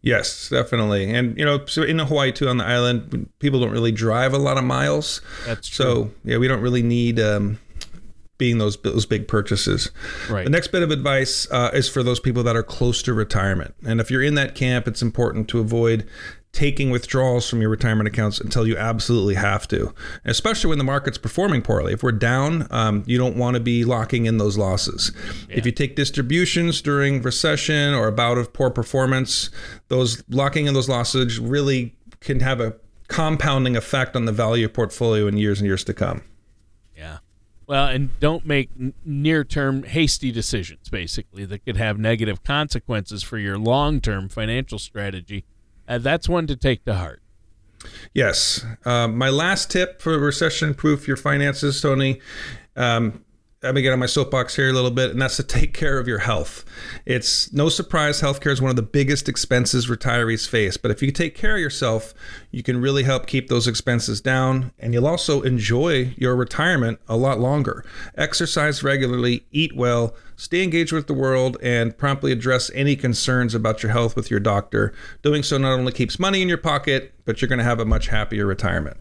Yes, 0.00 0.48
definitely. 0.48 1.12
And, 1.12 1.36
you 1.36 1.44
know, 1.44 1.66
so 1.66 1.82
in 1.82 1.98
Hawaii, 1.98 2.32
too, 2.32 2.48
on 2.48 2.56
the 2.56 2.64
island, 2.64 3.28
people 3.38 3.60
don't 3.60 3.70
really 3.70 3.92
drive 3.92 4.32
a 4.32 4.38
lot 4.38 4.56
of 4.56 4.64
miles. 4.64 5.20
That's 5.44 5.68
true. 5.68 5.84
So, 5.84 6.10
yeah, 6.24 6.38
we 6.38 6.48
don't 6.48 6.62
really 6.62 6.82
need 6.82 7.20
um, 7.20 7.58
being 8.38 8.56
those 8.56 8.78
those 8.78 9.04
big 9.04 9.28
purchases. 9.28 9.90
Right. 10.30 10.44
The 10.44 10.50
next 10.50 10.68
bit 10.68 10.82
of 10.82 10.90
advice 10.90 11.46
uh, 11.50 11.70
is 11.74 11.86
for 11.86 12.02
those 12.02 12.18
people 12.18 12.42
that 12.44 12.56
are 12.56 12.62
close 12.62 13.02
to 13.02 13.12
retirement. 13.12 13.74
And 13.84 14.00
if 14.00 14.10
you're 14.10 14.22
in 14.22 14.36
that 14.36 14.54
camp, 14.54 14.88
it's 14.88 15.02
important 15.02 15.48
to 15.48 15.60
avoid 15.60 16.08
taking 16.52 16.90
withdrawals 16.90 17.48
from 17.48 17.60
your 17.60 17.70
retirement 17.70 18.08
accounts 18.08 18.40
until 18.40 18.66
you 18.66 18.76
absolutely 18.76 19.34
have 19.34 19.68
to, 19.68 19.94
especially 20.24 20.68
when 20.68 20.78
the 20.78 20.84
market's 20.84 21.18
performing 21.18 21.62
poorly. 21.62 21.92
If 21.92 22.02
we're 22.02 22.12
down, 22.12 22.66
um, 22.70 23.04
you 23.06 23.18
don't 23.18 23.36
want 23.36 23.54
to 23.54 23.60
be 23.60 23.84
locking 23.84 24.26
in 24.26 24.38
those 24.38 24.58
losses. 24.58 25.12
Yeah. 25.48 25.58
If 25.58 25.66
you 25.66 25.72
take 25.72 25.94
distributions 25.94 26.82
during 26.82 27.22
recession 27.22 27.94
or 27.94 28.08
a 28.08 28.12
bout 28.12 28.36
of 28.36 28.52
poor 28.52 28.70
performance, 28.70 29.50
those 29.88 30.24
locking 30.28 30.66
in 30.66 30.74
those 30.74 30.88
losses 30.88 31.38
really 31.38 31.94
can 32.20 32.40
have 32.40 32.60
a 32.60 32.74
compounding 33.08 33.76
effect 33.76 34.16
on 34.16 34.24
the 34.24 34.32
value 34.32 34.66
of 34.66 34.72
portfolio 34.72 35.26
in 35.26 35.36
years 35.36 35.60
and 35.60 35.66
years 35.66 35.84
to 35.84 35.94
come. 35.94 36.22
Yeah. 36.96 37.18
Well, 37.66 37.86
and 37.86 38.18
don't 38.18 38.44
make 38.44 38.70
near 39.04 39.44
term 39.44 39.84
hasty 39.84 40.32
decisions, 40.32 40.88
basically, 40.88 41.44
that 41.44 41.64
could 41.64 41.76
have 41.76 41.98
negative 41.98 42.42
consequences 42.42 43.22
for 43.22 43.38
your 43.38 43.56
long 43.56 44.00
term 44.00 44.28
financial 44.28 44.78
strategy 44.78 45.44
uh, 45.90 45.98
that's 45.98 46.28
one 46.28 46.46
to 46.46 46.56
take 46.56 46.84
to 46.84 46.94
heart. 46.94 47.20
Yes. 48.14 48.64
Uh, 48.84 49.08
my 49.08 49.28
last 49.28 49.70
tip 49.70 50.00
for 50.00 50.18
recession 50.18 50.74
proof 50.74 51.08
your 51.08 51.16
finances, 51.16 51.80
Tony, 51.80 52.20
um, 52.76 53.24
I'm 53.62 53.74
gonna 53.74 53.82
get 53.82 53.92
on 53.92 53.98
my 53.98 54.06
soapbox 54.06 54.56
here 54.56 54.70
a 54.70 54.72
little 54.72 54.90
bit, 54.90 55.10
and 55.10 55.20
that's 55.20 55.36
to 55.36 55.42
take 55.42 55.74
care 55.74 55.98
of 55.98 56.08
your 56.08 56.20
health. 56.20 56.64
It's 57.04 57.52
no 57.52 57.68
surprise 57.68 58.22
healthcare 58.22 58.52
is 58.52 58.62
one 58.62 58.70
of 58.70 58.76
the 58.76 58.80
biggest 58.82 59.28
expenses 59.28 59.86
retirees 59.86 60.48
face. 60.48 60.78
But 60.78 60.90
if 60.90 61.02
you 61.02 61.12
take 61.12 61.34
care 61.34 61.56
of 61.56 61.60
yourself, 61.60 62.14
you 62.50 62.62
can 62.62 62.80
really 62.80 63.02
help 63.02 63.26
keep 63.26 63.48
those 63.48 63.68
expenses 63.68 64.22
down, 64.22 64.72
and 64.78 64.94
you'll 64.94 65.06
also 65.06 65.42
enjoy 65.42 66.14
your 66.16 66.36
retirement 66.36 67.00
a 67.06 67.18
lot 67.18 67.38
longer. 67.38 67.84
Exercise 68.14 68.82
regularly, 68.82 69.44
eat 69.50 69.76
well, 69.76 70.14
stay 70.36 70.62
engaged 70.62 70.92
with 70.92 71.06
the 71.06 71.12
world, 71.12 71.58
and 71.62 71.98
promptly 71.98 72.32
address 72.32 72.70
any 72.74 72.96
concerns 72.96 73.54
about 73.54 73.82
your 73.82 73.92
health 73.92 74.16
with 74.16 74.30
your 74.30 74.40
doctor. 74.40 74.94
Doing 75.20 75.42
so 75.42 75.58
not 75.58 75.78
only 75.78 75.92
keeps 75.92 76.18
money 76.18 76.40
in 76.40 76.48
your 76.48 76.56
pocket, 76.56 77.12
but 77.26 77.42
you're 77.42 77.48
going 77.50 77.58
to 77.58 77.64
have 77.64 77.78
a 77.78 77.84
much 77.84 78.06
happier 78.06 78.46
retirement. 78.46 78.96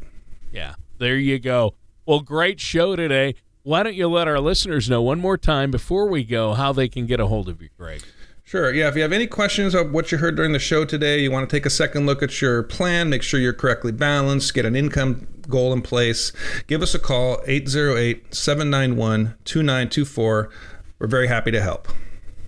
Yeah, 0.51 0.75
there 0.97 1.17
you 1.17 1.39
go. 1.39 1.75
Well, 2.05 2.19
great 2.19 2.59
show 2.59 2.97
today. 2.97 3.35
Why 3.63 3.83
don't 3.83 3.95
you 3.95 4.07
let 4.07 4.27
our 4.27 4.39
listeners 4.39 4.89
know 4.89 5.01
one 5.01 5.19
more 5.19 5.37
time 5.37 5.69
before 5.69 6.07
we 6.07 6.23
go 6.23 6.53
how 6.53 6.71
they 6.71 6.87
can 6.87 7.05
get 7.05 7.19
a 7.19 7.27
hold 7.27 7.49
of 7.49 7.61
you, 7.61 7.69
Greg? 7.77 8.01
Sure. 8.49 8.73
Yeah. 8.73 8.87
If 8.87 8.95
you 8.95 9.03
have 9.03 9.13
any 9.13 9.27
questions 9.27 9.75
of 9.75 9.91
what 9.91 10.11
you 10.11 10.17
heard 10.17 10.35
during 10.35 10.53
the 10.53 10.59
show 10.59 10.83
today, 10.83 11.19
you 11.19 11.29
want 11.29 11.47
to 11.47 11.55
take 11.55 11.67
a 11.67 11.69
second 11.69 12.07
look 12.07 12.23
at 12.23 12.41
your 12.41 12.63
plan, 12.63 13.09
make 13.09 13.21
sure 13.21 13.39
you're 13.39 13.53
correctly 13.53 13.91
balanced, 13.91 14.55
get 14.55 14.65
an 14.65 14.75
income 14.75 15.27
goal 15.47 15.71
in 15.71 15.83
place, 15.83 16.31
give 16.65 16.81
us 16.81 16.95
a 16.95 16.99
call 16.99 17.41
808 17.45 18.33
791 18.33 19.35
2924. 19.45 20.49
We're 20.97 21.07
very 21.07 21.27
happy 21.27 21.51
to 21.51 21.61
help. 21.61 21.87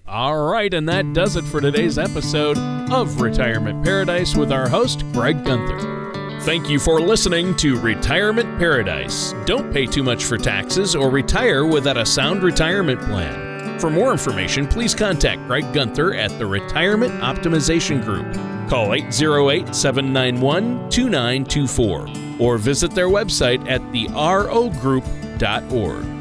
All 0.07 0.45
right, 0.45 0.73
and 0.73 0.89
that 0.89 1.13
does 1.13 1.35
it 1.35 1.43
for 1.43 1.61
today's 1.61 1.97
episode 1.97 2.57
of 2.91 3.21
Retirement 3.21 3.83
Paradise 3.83 4.35
with 4.35 4.51
our 4.51 4.67
host, 4.67 5.03
Greg 5.13 5.45
Gunther. 5.45 6.00
Thank 6.41 6.69
you 6.69 6.79
for 6.79 6.99
listening 6.99 7.55
to 7.57 7.79
Retirement 7.79 8.57
Paradise. 8.57 9.35
Don't 9.45 9.71
pay 9.71 9.85
too 9.85 10.01
much 10.01 10.25
for 10.25 10.39
taxes 10.39 10.95
or 10.95 11.11
retire 11.11 11.67
without 11.67 11.97
a 11.97 12.05
sound 12.05 12.41
retirement 12.41 12.99
plan. 13.01 13.79
For 13.79 13.91
more 13.91 14.11
information, 14.11 14.67
please 14.67 14.95
contact 14.95 15.45
Greg 15.45 15.71
Gunther 15.71 16.15
at 16.15 16.35
the 16.39 16.47
Retirement 16.47 17.13
Optimization 17.21 18.03
Group. 18.03 18.33
Call 18.67 18.95
808 18.95 19.75
791 19.75 20.89
2924 20.89 22.07
or 22.39 22.57
visit 22.57 22.89
their 22.89 23.09
website 23.09 23.69
at 23.69 23.81
therogroup.org. 23.93 26.20